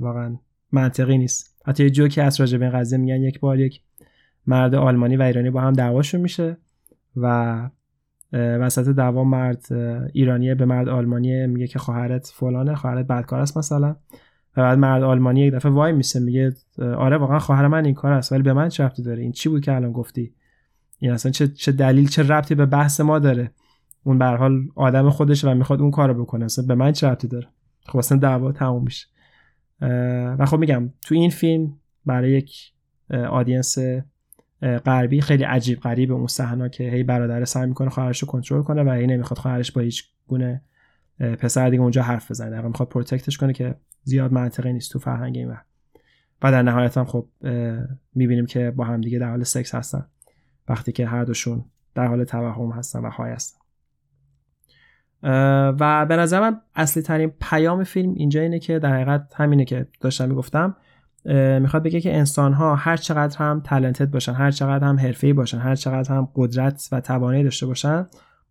واقعا 0.00 0.36
منطقی 0.72 1.18
نیست. 1.18 1.62
حتی 1.66 1.82
یه 1.82 1.90
جوکی 1.90 2.20
از 2.20 2.40
راجع 2.40 2.58
به 2.58 2.64
این 2.64 2.74
قضیه 2.74 2.98
میگن 2.98 3.22
یک 3.22 3.40
بار 3.40 3.60
یک 3.60 3.80
مرد 4.46 4.74
آلمانی 4.74 5.16
و 5.16 5.22
ایرانی 5.22 5.50
با 5.50 5.60
هم 5.60 5.72
دعواشون 5.72 6.20
میشه 6.20 6.56
و 7.16 7.70
وسط 8.32 8.88
دعوا 8.88 9.24
مرد 9.24 9.66
ایرانی 10.12 10.54
به 10.54 10.64
مرد 10.64 10.88
آلمانی 10.88 11.46
میگه 11.46 11.66
که 11.66 11.78
خواهرت 11.78 12.32
فلانه 12.34 12.74
خواهرت 12.74 13.06
بدکار 13.06 13.40
است 13.40 13.58
مثلا. 13.58 13.96
و 14.56 14.62
بعد 14.62 14.78
مرد 14.78 15.02
آلمانی 15.02 15.40
یک 15.40 15.54
دفعه 15.54 15.72
وای 15.72 15.92
میشه 15.92 16.20
میگه 16.20 16.52
آره 16.78 17.16
واقعا 17.16 17.38
خواهر 17.38 17.66
من 17.66 17.84
این 17.84 17.94
کار 17.94 18.12
است 18.12 18.32
ولی 18.32 18.42
به 18.42 18.52
من 18.52 18.68
چه 18.68 18.84
ربطی 18.84 19.02
داره؟ 19.02 19.22
این 19.22 19.32
چی 19.32 19.48
بود 19.48 19.64
که 19.64 19.72
الان 19.72 19.92
گفتی؟ 19.92 20.34
این 20.98 21.12
اصلا 21.12 21.32
چه, 21.32 21.48
چه 21.48 21.72
دلیل 21.72 22.08
چه 22.08 22.22
ربطی 22.22 22.54
به 22.54 22.66
بحث 22.66 23.00
ما 23.00 23.18
داره؟ 23.18 23.50
اون 24.04 24.18
به 24.18 24.24
حال 24.24 24.60
آدم 24.74 25.10
خودش 25.10 25.44
و 25.44 25.54
می‌خواد 25.54 25.80
اون 25.80 25.90
کارو 25.90 26.22
بکنه 26.22 26.44
اصلا 26.44 26.66
به 26.66 26.74
من 26.74 26.92
چه 26.92 27.08
ربطی 27.08 27.28
داره؟ 27.28 27.48
خب 27.86 27.98
اصلا 27.98 28.18
دعوا 28.18 28.52
تموم 28.52 28.82
میشه. 28.84 29.06
و 30.38 30.46
خب 30.46 30.58
میگم 30.58 30.90
تو 31.02 31.14
این 31.14 31.30
فیلم 31.30 31.74
برای 32.06 32.30
یک 32.30 32.72
audience 33.30 33.78
غربی 34.62 35.20
خیلی 35.20 35.44
عجیب 35.44 35.80
غریب 35.80 36.12
اون 36.12 36.26
صحنه 36.26 36.68
که 36.68 36.84
هی 36.84 37.02
برادر 37.02 37.44
سعی 37.44 37.66
می‌کنه 37.66 37.90
خواهرش 37.90 38.18
رو 38.18 38.28
کنترل 38.28 38.62
کنه 38.62 38.82
و 38.82 38.88
این 38.88 39.10
نمی‌خواد 39.10 39.38
خواهرش 39.38 39.72
با 39.72 39.80
هیچ 39.80 40.04
گونه 40.26 40.62
پسر 41.18 41.70
دیگه 41.70 41.82
اونجا 41.82 42.02
حرف 42.02 42.30
بزنه. 42.30 42.50
در 42.50 42.60
می‌خواد 42.60 42.88
protect 42.88 43.25
ش 43.25 43.36
کنه 43.36 43.52
که 43.52 43.74
زیاد 44.02 44.32
منطقی 44.32 44.72
نیست 44.72 44.92
تو 44.92 44.98
فرهنگ 44.98 45.36
این 45.36 45.48
و 46.42 46.52
در 46.52 46.62
نهایت 46.62 46.98
هم 46.98 47.04
خب 47.04 47.28
می‌بینیم 48.14 48.46
که 48.46 48.70
با 48.70 48.84
هم 48.84 49.00
دیگه 49.00 49.18
در 49.18 49.30
حال 49.30 49.42
سکس 49.42 49.74
هستن. 49.74 50.06
وقتی 50.68 50.92
که 50.92 51.06
هر 51.06 51.24
دوشون 51.24 51.64
در 51.94 52.06
حال 52.06 52.24
توهم 52.24 52.70
هستن 52.70 53.00
و 53.00 53.10
high 53.10 53.32
هستن. 53.32 53.58
و 55.80 56.06
به 56.06 56.16
نظر 56.16 56.52
اصلی 56.74 57.02
ترین 57.02 57.32
پیام 57.40 57.84
فیلم 57.84 58.14
اینجا 58.14 58.40
اینه 58.40 58.58
که 58.58 58.78
در 58.78 58.94
حقیقت 58.94 59.34
همینه 59.36 59.64
که 59.64 59.86
داشتم 60.00 60.28
می‌گفتم. 60.28 60.76
می‌خواد 61.60 61.82
بگه 61.82 62.00
که 62.00 62.16
انسان 62.16 62.52
ها 62.52 62.76
هر 62.76 62.96
چقدر 62.96 63.38
هم 63.38 63.60
تلنتد 63.64 64.10
باشن 64.10 64.32
هر 64.32 64.50
چقدر 64.50 64.86
هم 64.86 64.98
حرفه‌ای 64.98 65.32
باشن 65.32 65.58
هر 65.58 65.74
چقدر 65.74 66.14
هم 66.14 66.28
قدرت 66.34 66.88
و 66.92 67.00
توانایی 67.00 67.44
داشته 67.44 67.66
باشن 67.66 68.06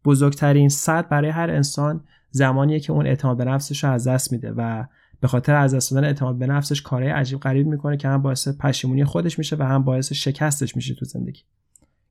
بزرگترین 0.06 0.70
صد 0.70 1.10
برای 1.10 1.30
هر 1.30 1.50
انسان 1.50 2.04
زمانیه 2.30 2.80
که 2.80 2.94
اون 2.94 3.08
اعتماد 3.08 3.38
به 3.38 3.46
نفسش 3.46 3.84
رو 3.84 3.92
از 3.92 4.08
دست 4.08 4.32
میده 4.32 4.52
و 4.52 4.84
به 5.22 5.28
خاطر 5.28 5.56
از 5.56 5.76
دست 5.76 5.92
دادن 5.92 6.08
اعتماد 6.08 6.38
به 6.38 6.48
نفسش 6.48 6.82
کارهای 6.82 7.12
عجیب 7.12 7.40
غریب 7.40 7.68
می‌کنه 7.68 7.98
که 7.98 8.08
هم 8.08 8.22
باعث 8.22 8.48
پشیمونی 8.48 9.06
خودش 9.06 9.38
میشه 9.38 9.56
و 9.56 9.64
هم 9.64 9.84
باعث 9.84 10.14
شکستش 10.14 10.76
میشه 10.76 10.96
تو 10.96 11.06
زندگی. 11.06 11.42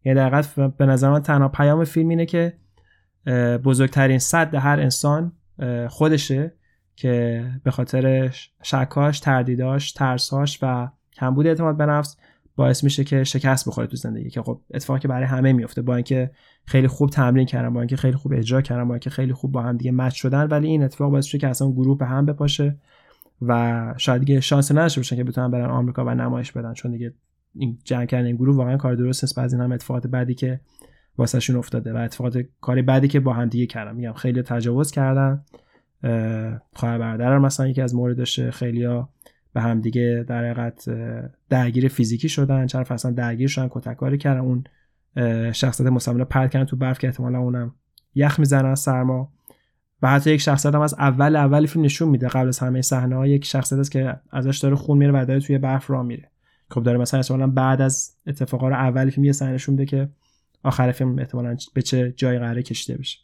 یعنی 0.04 0.16
در 0.16 0.44
به 0.78 0.86
نظر 0.86 1.10
من 1.10 1.22
تنها 1.22 1.48
پیام 1.48 1.84
فیلم 1.84 2.08
اینه 2.08 2.26
که 2.26 2.52
بزرگترین 3.64 4.18
صد 4.18 4.54
هر 4.54 4.80
انسان 4.80 5.32
خودشه. 5.88 6.52
که 7.00 7.44
به 7.64 7.70
خاطر 7.70 8.34
شکاش، 8.62 9.20
تردیداش، 9.20 9.92
ترساش 9.92 10.58
و 10.62 10.88
کمبود 11.12 11.46
اعتماد 11.46 11.76
به 11.76 11.86
نفس 11.86 12.16
باعث 12.56 12.84
میشه 12.84 13.04
که 13.04 13.24
شکست 13.24 13.68
بخوره 13.68 13.86
تو 13.86 13.96
زندگی. 13.96 14.30
که 14.30 14.42
خب 14.42 14.60
اتفاقی 14.74 15.00
که 15.00 15.08
برای 15.08 15.26
همه 15.26 15.52
میفته 15.52 15.82
با 15.82 15.96
اینکه 15.96 16.30
خیلی 16.64 16.88
خوب 16.88 17.10
تمرین 17.10 17.46
کردن 17.46 17.74
با 17.74 17.80
اینکه 17.80 17.96
خیلی 17.96 18.16
خوب 18.16 18.32
اجرا 18.32 18.62
کردن 18.62 18.88
با 18.88 18.94
اینکه 18.94 19.10
خیلی 19.10 19.32
خوب 19.32 19.52
با 19.52 19.62
هم 19.62 19.76
دیگه 19.76 19.92
مچ 19.92 20.14
شدن 20.14 20.46
ولی 20.46 20.68
این 20.68 20.82
اتفاق 20.82 21.10
باعث 21.10 21.24
میشه 21.24 21.38
که 21.38 21.48
اصلا 21.48 21.70
گروه 21.70 21.98
به 21.98 22.06
هم 22.06 22.26
بپاشه 22.26 22.78
و 23.42 23.94
شاید 23.96 24.20
دیگه 24.20 24.40
شانس 24.40 24.72
نداشته 24.72 25.00
باشن 25.00 25.16
که 25.16 25.24
بتونن 25.24 25.50
برن 25.50 25.70
آمریکا 25.70 26.04
و 26.04 26.10
نمایش 26.10 26.52
بدن. 26.52 26.74
چون 26.74 26.90
دیگه 26.90 27.14
این 27.54 27.78
جمع 27.84 28.06
کردن 28.06 28.26
این 28.26 28.36
گروه 28.36 28.56
واقعا 28.56 28.76
کار 28.76 28.94
درست 28.94 29.24
نیست. 29.24 29.36
بعضی 29.36 29.56
هم 29.56 29.72
اتفاقات 29.72 30.06
بعدی 30.06 30.34
که 30.34 30.60
واسهشون 31.18 31.56
افتاده 31.56 31.92
و 31.92 31.96
اتفاقات 31.96 32.38
کاری 32.60 32.82
بعدی 32.82 33.08
که 33.08 33.20
با 33.20 33.32
هم 33.32 33.48
دیگه 33.48 33.66
کردن. 33.66 33.96
میگم 33.96 34.12
خیلی 34.12 34.42
تجاوز 34.42 34.90
کردن. 34.90 35.44
خواهر 36.72 36.98
برادر 36.98 37.38
مثلا 37.38 37.68
یکی 37.68 37.82
از 37.82 37.94
موردش 37.94 38.40
خیلیا 38.40 39.08
به 39.52 39.60
هم 39.60 39.80
دیگه 39.80 40.24
در 40.28 40.44
حقیقت 40.44 40.88
درگیر 41.48 41.88
فیزیکی 41.88 42.28
شدن 42.28 42.66
چند 42.66 42.86
اصلا 42.92 43.10
درگیر 43.10 43.48
شدن 43.48 43.68
کتککاری 43.70 44.18
کردن. 44.18 44.40
اون 44.40 44.64
شخصیت 45.52 45.86
مسلمان 45.86 46.24
پرت 46.24 46.50
کردن 46.50 46.64
تو 46.64 46.76
برف 46.76 46.98
که 46.98 47.06
احتمالا 47.06 47.38
اونم 47.38 47.74
یخ 48.14 48.40
می‌زنن 48.40 48.74
سرما. 48.74 49.32
و 50.02 50.10
حتی 50.10 50.30
یک 50.30 50.40
شخصیت 50.40 50.74
هم 50.74 50.80
از 50.80 50.94
اول 50.94 51.36
اول 51.36 51.66
فیلم 51.66 51.84
نشون 51.84 52.08
میده 52.08 52.28
قبل 52.28 52.48
از 52.48 52.58
همه 52.58 52.82
صحنه 52.82 53.16
ها 53.16 53.26
یک 53.26 53.44
شخصیت 53.44 53.78
است 53.78 53.90
که 53.90 54.16
ازش 54.30 54.58
داره 54.58 54.76
خون 54.76 54.98
میره 54.98 55.12
و 55.12 55.24
داره 55.24 55.40
توی 55.40 55.58
برف 55.58 55.90
راه 55.90 56.02
میره. 56.02 56.30
خب 56.70 56.82
داره 56.82 56.98
مثلا 56.98 57.20
احتمالا 57.20 57.46
بعد 57.46 57.80
از 57.80 58.16
اتفاقات 58.26 58.72
اول 58.72 59.10
فیلم 59.10 59.24
یه 59.24 59.32
صحنه 59.32 59.52
نشون 59.52 59.84
که 59.84 60.08
آخر 60.62 60.92
فیلم 60.92 61.18
احتمالا 61.18 61.56
به 61.74 61.82
چه 61.82 62.12
جای 62.16 62.38
قراره 62.38 62.62
کشیده 62.62 62.98
بشه. 62.98 63.18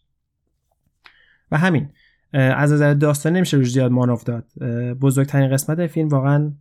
و 1.50 1.58
همین. 1.58 1.88
از 2.36 2.72
نظر 2.72 2.94
داستان 2.94 3.36
نمیشه 3.36 3.56
روش 3.56 3.72
زیاد 3.72 3.90
مانور 3.90 4.24
داد. 4.24 4.44
بزرگترین 5.00 5.50
قسمت 5.50 5.86
فیلم 5.86 6.08
واقعا 6.08 6.52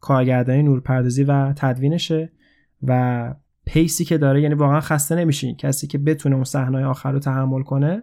کارگردانی 0.00 0.62
نورپردازی 0.62 1.24
و 1.24 1.52
تدوینشه 1.56 2.32
و 2.82 3.34
pace 3.66 3.96
ی 3.96 4.04
که 4.04 4.18
داره 4.18 4.42
یعنی 4.42 4.54
واقعا 4.54 4.80
خسته 4.80 5.14
نمیشین. 5.14 5.56
کسی 5.56 5.86
که 5.86 5.98
بتونه 5.98 6.34
اون 6.34 6.44
صحنه 6.44 6.84
آخر 6.84 7.12
رو 7.12 7.18
تحمل 7.18 7.62
کنه 7.62 8.02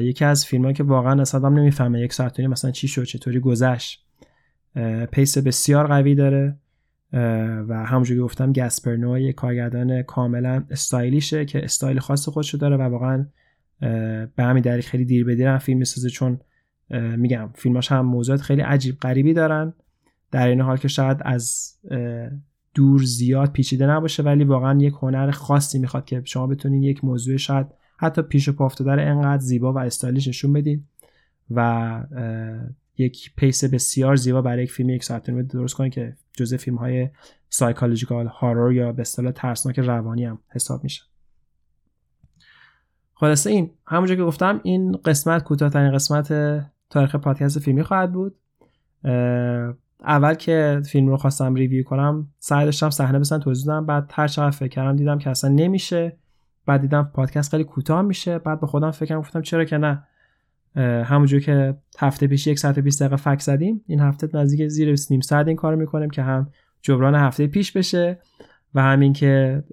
یکی 0.00 0.24
از 0.24 0.46
فیلم 0.46 0.72
که 0.72 0.82
واقعا 0.82 1.20
اصلا 1.20 1.48
نمی‌فهمه 1.48 2.00
یک 2.00 2.12
ساعت 2.12 2.40
مثلا 2.40 2.70
چی 2.70 2.88
شد 2.88 3.04
چطوری 3.04 3.40
گذشت. 3.40 4.04
pace 5.12 5.38
بسیار 5.38 5.86
قوی 5.86 6.14
داره 6.14 6.56
و 7.68 7.84
همونجوری 7.86 8.20
گفتم 8.20 8.52
گسپر 8.52 8.81
نوئه 8.81 9.18
یک 9.18 9.34
کارگردان 9.34 10.02
کاملا 10.02 10.64
stylish 10.70 11.35
ه 11.35 11.44
که 11.44 11.64
استایل 11.64 11.98
خاص 11.98 12.28
خودشو 12.28 12.58
داره 12.58 12.76
و 12.76 12.82
واقعا 12.82 13.26
به 14.36 14.42
همین 14.44 14.62
دلیل 14.62 14.80
خیلی 14.80 15.04
دیر 15.04 15.24
به 15.24 15.34
دیر 15.34 15.58
فیلم 15.58 15.78
می‌سازه 15.78 16.10
چون 16.10 16.40
میگم 17.16 17.50
فیلماش 17.54 17.92
هم 17.92 18.06
موضوعات 18.06 18.40
خیلی 18.40 18.62
عجیب 18.62 18.98
غریبی 19.00 19.32
دارن. 19.32 19.72
در 20.30 20.48
این 20.48 20.60
حال 20.60 20.76
که 20.76 20.88
شاید 20.88 21.18
از 21.20 21.72
دور 22.74 23.02
زیاد 23.02 23.52
پیچیده 23.52 23.86
نباشه 23.86 24.22
ولی 24.22 24.44
واقعا 24.44 24.78
یک 24.78 24.94
هنر 25.02 25.30
خاصی 25.30 25.78
می‌خواد 25.78 26.04
که 26.04 26.22
شما 26.24 26.46
بتونین 26.46 26.82
یک 26.82 27.04
موضوع 27.04 27.36
شاید 27.36 27.66
حتی 27.96 28.22
پیش 28.22 28.48
پا 28.48 28.64
افتاده 28.66 28.92
انقدر 28.92 29.42
زیبا 29.42 29.72
و 29.72 29.78
stylish 29.78 30.28
نشون 30.28 30.52
بدین 30.52 30.84
و 31.50 32.00
یک 32.98 33.34
pace 33.36 33.64
بسیار 33.64 34.16
زیبا 34.16 34.42
برای 34.42 34.64
یک 34.64 34.72
فیلم 34.72 34.90
یک 34.90 35.04
ساعت 35.04 35.30
درست 35.30 35.74
کنه 35.74 35.90
که 35.90 36.16
جزء 36.32 36.56
فیلم 36.56 36.76
های 36.76 37.08
psychological 37.48 38.26
horror 38.26 38.72
یا 38.72 38.92
به 38.92 39.00
اصطلاح 39.00 39.32
ترسناک 39.32 39.78
روانی 39.78 40.24
هم 40.24 40.38
حساب 40.48 40.84
میشه. 40.84 41.02
خلاصه 43.14 43.50
این 43.50 43.70
همونجا 43.86 44.14
که 44.14 44.22
گفتم 44.22 44.60
این 44.62 44.92
قسمت 45.04 45.44
کوتاهترین 45.44 45.92
قسمت 45.92 46.28
تاریخ 46.90 47.16
پادکست 47.16 47.58
فیلمی 47.58 47.82
خواهد 47.82 48.12
بود. 48.12 48.36
اول 50.00 50.34
که 50.34 50.82
فیلم 50.86 51.08
رو 51.08 51.16
خواستم 51.16 51.54
ریویو 51.54 51.84
کنم 51.84 52.28
سعی 52.38 52.64
داشتم 52.64 52.90
صحنه 52.90 53.18
بسن 53.18 53.38
توضیح 53.38 53.66
دادم 53.66 53.86
بعد 53.86 54.10
هر 54.14 54.28
چقدر 54.28 54.50
فکر 54.50 54.68
کردم 54.68 54.96
دیدم 54.96 55.18
که 55.18 55.30
اصلا 55.30 55.50
نمیشه 55.50 56.16
بعد 56.66 56.80
دیدم 56.80 57.10
پادکست 57.14 57.50
خیلی 57.50 57.64
کوتاه 57.64 58.02
میشه 58.02 58.38
بعد 58.38 58.60
به 58.60 58.66
خودم 58.66 58.90
فکرم 58.90 59.20
گفتم 59.20 59.42
چرا 59.42 59.64
که 59.64 59.78
نه. 59.78 60.02
همونجور 61.04 61.40
که 61.40 61.76
هفته 61.98 62.26
پیش 62.26 62.46
یک 62.46 62.58
ساعت 62.58 62.78
20 62.78 63.02
دقیقه 63.02 63.16
فک 63.16 63.40
زدیم 63.40 63.84
این 63.86 64.00
هفته 64.00 64.28
نزدیک 64.34 64.68
زیر 64.68 64.94
نیم 65.10 65.20
ساعت 65.20 65.48
این 65.48 65.56
کار 65.56 65.74
می‌کنیم 65.74 66.10
که 66.10 66.22
هم 66.22 66.50
جبران 66.82 67.14
هفته 67.14 67.46
پیش 67.46 67.72
بشه 67.72 68.18
و 68.74 68.82
همین 68.82 69.12
که 69.12 69.64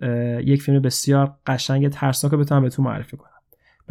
یک 0.46 0.62
فیلم 0.62 0.80
بسیار 0.80 1.36
قشنگ 1.46 1.90
ترسناک 1.90 2.34
بتونم 2.34 2.62
بهتون 2.62 2.86
معرفی 2.86 3.18
کنم. 3.18 3.31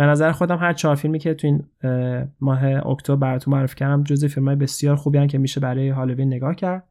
به 0.00 0.06
نظر 0.06 0.32
خودم 0.32 0.58
هر 0.58 0.72
چهار 0.72 0.96
فیلمی 0.96 1.18
که 1.18 1.34
تو 1.34 1.46
این 1.46 1.64
ماه 2.40 2.64
اکتبر 2.64 3.16
براتون 3.16 3.54
معرفی 3.54 3.76
کردم 3.76 4.04
جزء 4.04 4.28
فیلم 4.28 4.46
های 4.48 4.56
بسیار 4.56 4.96
خوبی 4.96 5.18
هن 5.18 5.26
که 5.26 5.38
میشه 5.38 5.60
برای 5.60 5.88
هالووین 5.88 6.28
نگاه 6.34 6.54
کرد. 6.54 6.84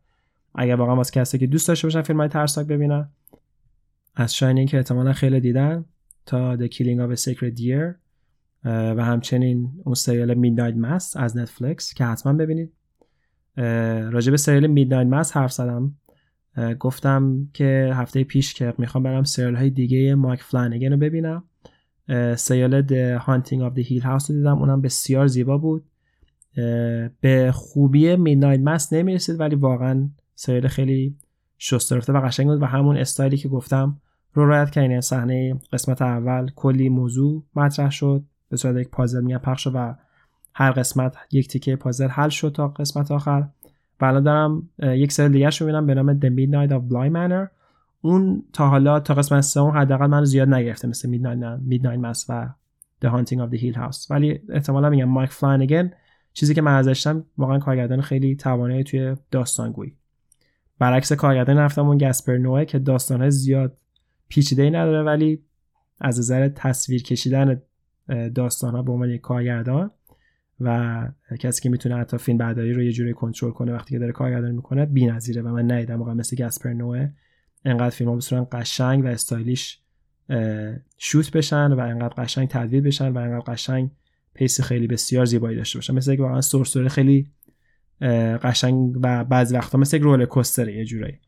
اگر 0.56 0.76
واقعا 0.76 0.95
واسه 0.95 1.12
کسی 1.12 1.38
که 1.38 1.48
دوست 1.48 1.67
داشته 1.67 1.88
باشن 1.88 2.02
فیلم 2.02 2.19
های 2.19 2.30
ترسناک 2.30 2.67
ببینن 2.67 3.10
از 4.15 4.36
شاینینگ 4.36 4.67
که 4.67 4.78
احتمالا 4.78 5.13
خیلی 5.13 5.39
دیدن 5.39 5.86
تا 6.26 6.58
The 6.58 6.69
Killing 6.69 7.00
of 7.00 7.17
a 7.17 7.22
Sacred 7.22 7.60
Deer 7.60 7.95
و 8.65 9.06
همچنین 9.06 9.72
اون 9.86 9.95
سریال 9.95 10.34
میدنایت 10.34 10.76
ماس 10.76 11.17
از 11.17 11.38
نتفلیکس 11.38 11.93
که 11.93 12.06
حتما 12.06 12.34
ببینید. 12.34 12.74
راجع 14.12 14.32
به 14.32 14.38
سریال 14.38 14.67
میدنایت 14.67 15.08
ماس 15.08 15.38
حرف 15.38 15.52
زدم. 15.52 15.95
گفتم 16.80 17.48
که 17.54 17.91
هفته 17.93 18.24
پیش 18.24 18.54
که 18.54 18.74
می‌خوام 18.78 19.04
برم 19.04 19.24
سریال 19.24 19.56
های 19.56 19.69
دیگه 19.69 20.15
مایک 20.15 20.43
فلانگن 20.43 20.91
رو 20.91 20.98
ببینم. 20.98 21.43
سریال 22.36 22.88
The 22.88 23.22
Haunting 23.22 23.60
of 23.60 23.78
the 23.78 23.89
Hill 23.89 24.04
House 24.04 24.30
رو 24.30 24.36
دیدم. 24.36 24.58
اونم 24.58 24.82
بسیار 24.82 25.28
زیبا 25.28 25.58
بود. 25.58 25.86
به 27.22 27.52
خوبی 27.54 28.15
میدنایت 28.15 28.60
ماس 28.60 28.93
نمی‌رسید 28.93 29.39
ولی 29.39 29.56
واقعا 29.56 30.10
سریال 30.36 30.67
خیلی 30.67 31.15
شست 31.58 31.91
و 31.91 32.22
قشنگ 32.22 32.48
بود 32.48 32.62
و 32.62 32.65
همون 32.65 32.98
استایلی 32.98 33.38
که 33.38 33.50
گفتم 33.50 34.02
رو 34.34 34.48
رایت 34.48 34.69
کردین 34.69 35.02
صحنه 35.02 35.60
قسمت 35.74 36.02
اول 36.02 36.52
کلی 36.56 36.89
موضوع 36.89 37.43
مطرح 37.56 37.91
شد. 37.91 38.24
به 38.50 38.58
صورت 38.58 38.76
یک 38.76 38.89
پازل 38.89 39.24
میگن 39.24 39.38
پخش 39.38 39.67
و 39.67 39.95
هر 40.54 40.72
قسمت 40.72 41.15
یک 41.32 41.48
تیکه 41.48 41.76
پازل 41.76 42.08
حل 42.08 42.30
شد 42.30 42.52
تا 42.56 42.67
قسمت 42.67 43.12
آخر. 43.12 43.48
و 44.02 44.06
الان 44.06 44.24
دارم 44.24 44.69
یک 44.80 45.12
سری 45.12 45.30
دیگه 45.30 45.50
رو 45.50 45.65
می‌بینم 45.65 45.86
به 45.86 45.93
نام 45.93 46.19
The 46.19 46.24
Midnight 46.24 46.72
of 46.72 46.91
Bly 46.91 47.13
Manor. 47.13 47.59
اون 48.01 48.43
تا 48.53 48.69
حالا 48.69 48.99
تا 48.99 49.13
قسمت 49.13 49.41
سوم 49.41 49.69
حداقل 49.69 50.07
من 50.07 50.25
زیاد 50.25 50.53
نگرفته 50.53 50.88
مثل 50.88 51.17
Midnight 51.69 52.01
Mass 52.05 52.25
و 52.29 52.49
The 53.05 53.07
Haunting 53.07 53.38
of 53.38 53.55
the 53.55 53.62
Hill 53.62 53.75
House. 53.75 54.09
ولی 54.09 54.39
احتمالا 54.49 54.89
میگم 54.89 55.09
مایک 55.09 55.29
فلانگن 55.29 55.91
چیزی 56.33 56.53
که 56.53 56.62
من 56.62 56.75
ازشتم 56.75 57.25
واقعا 57.38 57.59
کارگردان 57.59 58.01
خیلی 58.01 58.35
توانایی 58.35 58.83
توی 58.83 59.15
داستانگویی. 59.31 59.95
برعکس 60.79 61.13
کارگردان 61.13 61.57
رفتم 61.57 61.88
اون 61.88 61.97
گسپر 61.97 62.38
نوه 62.38 62.65
که 62.65 62.79
داستانهای 62.79 63.31
زیاد 63.31 63.77
پیچیده 64.27 64.69
نداره 64.69 65.03
ولی 65.03 65.43
از 66.01 66.19
نظر 66.19 66.49
تصویر 66.49 67.03
کشیدن 67.03 67.62
داستان 68.35 68.75
ها 68.75 68.81
به 68.81 68.91
عنوان 68.91 69.09
یک 69.09 69.21
کارگردان 69.21 69.91
و 70.59 71.07
کسی 71.39 71.62
که 71.62 71.69
می‌تونه 71.69 71.95
حتی 71.95 72.17
فیلم 72.17 72.38
برداری 72.38 72.73
رو 72.73 72.83
یه 72.83 72.91
جوری 72.91 73.13
کنترل 73.13 73.51
کنه 73.51 73.73
وقتی 73.73 73.89
که 73.89 73.99
داره 73.99 74.12
کارگردانی 74.12 74.55
می‌کنه 74.55 74.85
بی‌نظیره 74.85 75.41
و 75.41 75.47
من 75.47 75.71
ندیدم 75.71 75.95
موقع 75.95 76.13
مثل 76.13 76.45
گسپر 76.45 76.73
نوه 76.73 77.09
انقدر 77.65 77.89
فیلم 77.89 78.10
ها 78.10 78.15
بصورت 78.15 78.48
قشنگ 78.52 79.04
و 79.04 79.08
استایلیش 79.08 79.80
شوت 80.98 81.32
بشن 81.32 81.74
و 81.74 81.80
انقدر 81.80 82.24
قشنگ 82.24 82.48
تدویر 82.48 82.84
بشن 82.84 83.08
و 83.08 83.17
انقدر 83.17 83.54
قشنگ 83.54 83.91
پیس 84.34 84.62
خیلی 84.62 84.88
بسیار 84.88 85.26
زیبایی 85.26 85.58
داشته 85.58 85.78
باشن. 85.78 85.93
مثل 85.93 86.15
که 86.15 86.22
واقعا 86.22 86.41
سورسوره 86.41 86.89
خیلی 86.89 87.28
قشنگ 88.41 88.95
و 89.04 89.24
بعضی 89.24 89.56
وقتا 89.56 89.78
مثل 89.78 89.98
یک 89.98 90.04
رول 90.04 90.26
کوستر 90.26 90.69
یه 90.69 90.86
جورایی. 90.86 91.19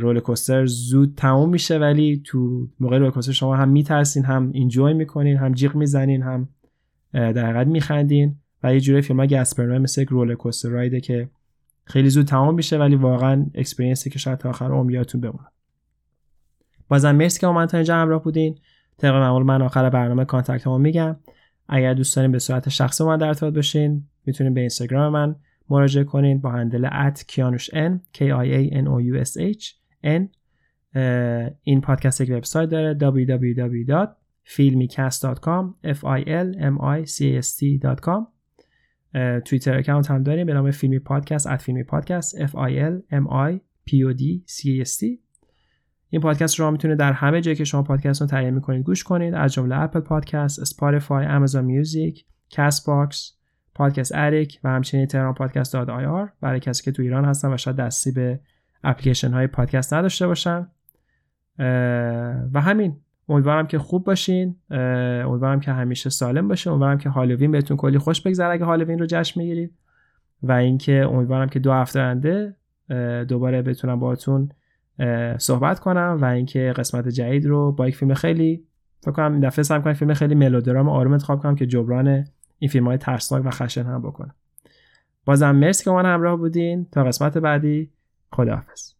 roller 0.00 0.20
coaster 0.20 0.66
زود 0.66 1.14
تموم 1.16 1.50
میشه 1.50 1.78
ولی 1.78 2.22
تو 2.24 2.68
موقع 2.80 2.98
roller 2.98 3.10
coaster 3.10 3.32
شما 3.32 3.56
هم 3.56 3.68
میترسین 3.68 4.24
هم 4.24 4.50
enjoy 4.54 4.94
می‌کنین 4.94 5.36
هم 5.36 5.52
جیغ 5.52 5.76
می‌زنین 5.76 6.22
هم 6.22 6.48
در 7.12 7.46
حقیقت 7.46 7.66
میخندین. 7.66 8.36
و 8.62 8.74
یه 8.74 8.80
جوری 8.80 9.02
فیلم 9.02 9.20
ها 9.20 9.26
گسپر 9.26 9.49
نوئه 9.49 9.78
مثل 9.78 10.02
یک 10.02 10.08
roller 10.08 10.34
coaster 10.34 10.68
ride 10.68 10.94
ه 10.94 11.00
که 11.00 11.28
خیلی 11.88 12.10
زود 12.10 12.26
تمام 12.26 12.54
میشه 12.54 12.78
ولی 12.78 12.96
واقعا 12.96 13.46
experience 13.54 14.05
ی 14.05 14.10
که 14.10 14.18
شاید 14.18 14.38
تا 14.38 14.48
آخر 14.48 14.72
عمر 14.72 14.92
یادتون 14.92 15.20
بمونه. 15.20 15.46
بازم 16.88 17.16
مرسی 17.16 17.40
که 17.40 17.46
من 17.46 17.66
تا 17.66 17.76
اینجا 17.76 17.96
همراه 17.96 18.22
بودین. 18.22 18.58
طبق 18.98 19.14
معمول 19.14 19.42
من 19.42 19.62
آخر 19.62 19.90
برنامه 19.90 20.24
contact 20.24 20.66
ما 20.66 20.78
میگم. 20.78 21.16
اگر 21.68 21.94
دوست 21.94 22.16
دارین 22.16 22.32
به 22.32 22.38
صورت 22.38 22.68
شخصی 22.68 23.04
من 23.04 23.16
در 23.16 23.26
ارتباط 23.26 23.54
باشین 23.54 24.04
می‌تونین 24.26 24.54
به 24.54 24.60
اینستاگرام 24.60 25.12
من 25.12 25.36
مراجعه 25.70 26.04
کنید 26.04 26.42
با 26.42 26.50
handle 26.50 26.88
at 26.92 27.24
کیانوش 27.28 27.70
n 27.70 27.98
k 28.14 28.18
i 28.18 28.46
a 28.46 28.72
n 28.72 28.86
o 28.86 29.00
u 29.00 29.24
s 29.24 29.36
h 29.36 29.74
n. 30.04 30.28
این 31.62 31.80
پادکست 31.80 32.20
یک 32.20 32.30
وبسایت 32.30 32.68
داره 32.68 32.98
www.filmicast.com 32.98 35.74
f 35.84 35.98
i 35.98 36.24
l 36.24 36.56
m 36.58 36.80
i 36.80 37.06
c 37.06 37.20
a 37.20 37.42
s 37.42 37.58
t.com 37.58 38.37
Twitter 39.44 39.78
account 39.78 40.10
هم 40.10 40.22
داریم. 40.22 40.46
به 40.46 40.54
نام 40.54 40.70
فیلمی 40.70 40.98
پادکست 40.98 41.46
at 41.46 41.62
فیلمی 41.62 41.82
پادکست. 41.82 42.46
F 42.46 42.50
I 42.50 42.70
L 42.70 43.14
M 43.14 43.26
I 43.30 43.60
P 43.90 43.92
O 43.92 44.18
D 44.18 44.22
C 44.46 44.64
A 44.64 44.88
S 44.88 44.98
T. 45.00 45.04
این 46.10 46.22
پادکست 46.22 46.60
رو 46.60 46.70
می‌تونه 46.70 46.94
در 46.94 47.12
همه 47.12 47.40
جایی 47.40 47.56
که 47.56 47.64
شما 47.64 47.82
پادکست 47.82 48.20
رو 48.20 48.26
تهیه 48.26 48.50
می‌کنید 48.50 48.84
گوش 48.84 49.04
کنید. 49.04 49.34
از 49.34 49.52
جمله 49.52 49.80
اپل 49.80 50.00
پادکست، 50.00 50.58
اسپاتیفای، 50.58 51.26
آمازون 51.26 51.64
میوزیک، 51.64 52.24
Castbox، 52.50 53.34
Podcast 53.74 54.12
Addict 54.14 54.60
و 54.64 54.68
همچنین 54.68 55.06
تهران 55.06 55.34
پادکست 55.34 55.72
dot 55.72 55.90
ir. 55.90 56.32
برای 56.40 56.60
کسی 56.60 56.82
که 56.82 56.92
تو 56.92 57.02
ایران 57.02 57.24
هستن 57.24 57.52
و 57.52 57.56
شاید 57.56 57.76
دستی 57.76 58.12
به 58.12 58.40
اپلیکیشن 58.84 59.30
های 59.30 59.46
پادکست 59.46 59.94
نداشته 59.94 60.26
باشن. 60.26 60.68
و 62.52 62.60
همین. 62.60 62.96
امیدوارم 63.28 63.66
که 63.66 63.78
خوب 63.78 64.04
باشین. 64.04 64.56
امیدوارم 64.70 65.60
که 65.60 65.72
همیشه 65.72 66.10
سالم 66.10 66.48
باشه 66.48 66.70
امیدوارم 66.70 66.98
که 66.98 67.08
هالووین 67.08 67.50
بهتون 67.50 67.76
کلی 67.76 67.98
خوش 67.98 68.20
بگذره 68.20 68.52
اگه 68.52 68.64
هالووین 68.64 68.98
رو 68.98 69.06
جشن 69.08 69.40
می‌گیرید. 69.40 69.74
و 70.42 70.52
اینکه 70.52 71.06
امیدوارم 71.12 71.48
که 71.48 71.58
دو 71.58 71.72
هفته 71.72 72.00
آینده 72.00 72.56
دوباره 73.28 73.62
بتونم 73.62 74.00
باهاتون 74.00 74.48
صحبت 75.38 75.80
کنم 75.80 76.18
و 76.20 76.24
اینکه 76.24 76.72
قسمت 76.76 77.08
جدید 77.08 77.46
رو 77.46 77.72
با 77.72 77.88
یک 77.88 77.96
فیلم 77.96 78.14
خیلی 78.14 78.64
فکر 79.00 79.12
کنم 79.12 79.32
این 79.32 79.40
دفعه 79.40 79.62
سعی 79.62 79.80
کنم 79.82 79.92
فیلم 79.92 80.14
خیلی 80.14 80.34
ملودرام 80.34 80.88
آروم 80.88 81.12
انتخاب 81.12 81.42
کنم 81.42 81.54
که 81.54 81.66
جبران 81.66 82.24
این 82.58 82.68
فیلم 82.70 82.86
های 82.86 82.98
ترسناک 82.98 83.46
و 83.46 83.50
خشن 83.50 83.82
هم 83.84 84.02
بکنم. 84.02 84.34
بازم 85.24 85.50
مرسی 85.50 85.84
که 85.84 85.90
من 85.90 86.06
همراه 86.06 86.36
بودین. 86.36 86.86
تا 86.92 87.04
قسمت 87.04 87.38
بعدی. 87.38 87.90
خداحافظ. 88.32 88.97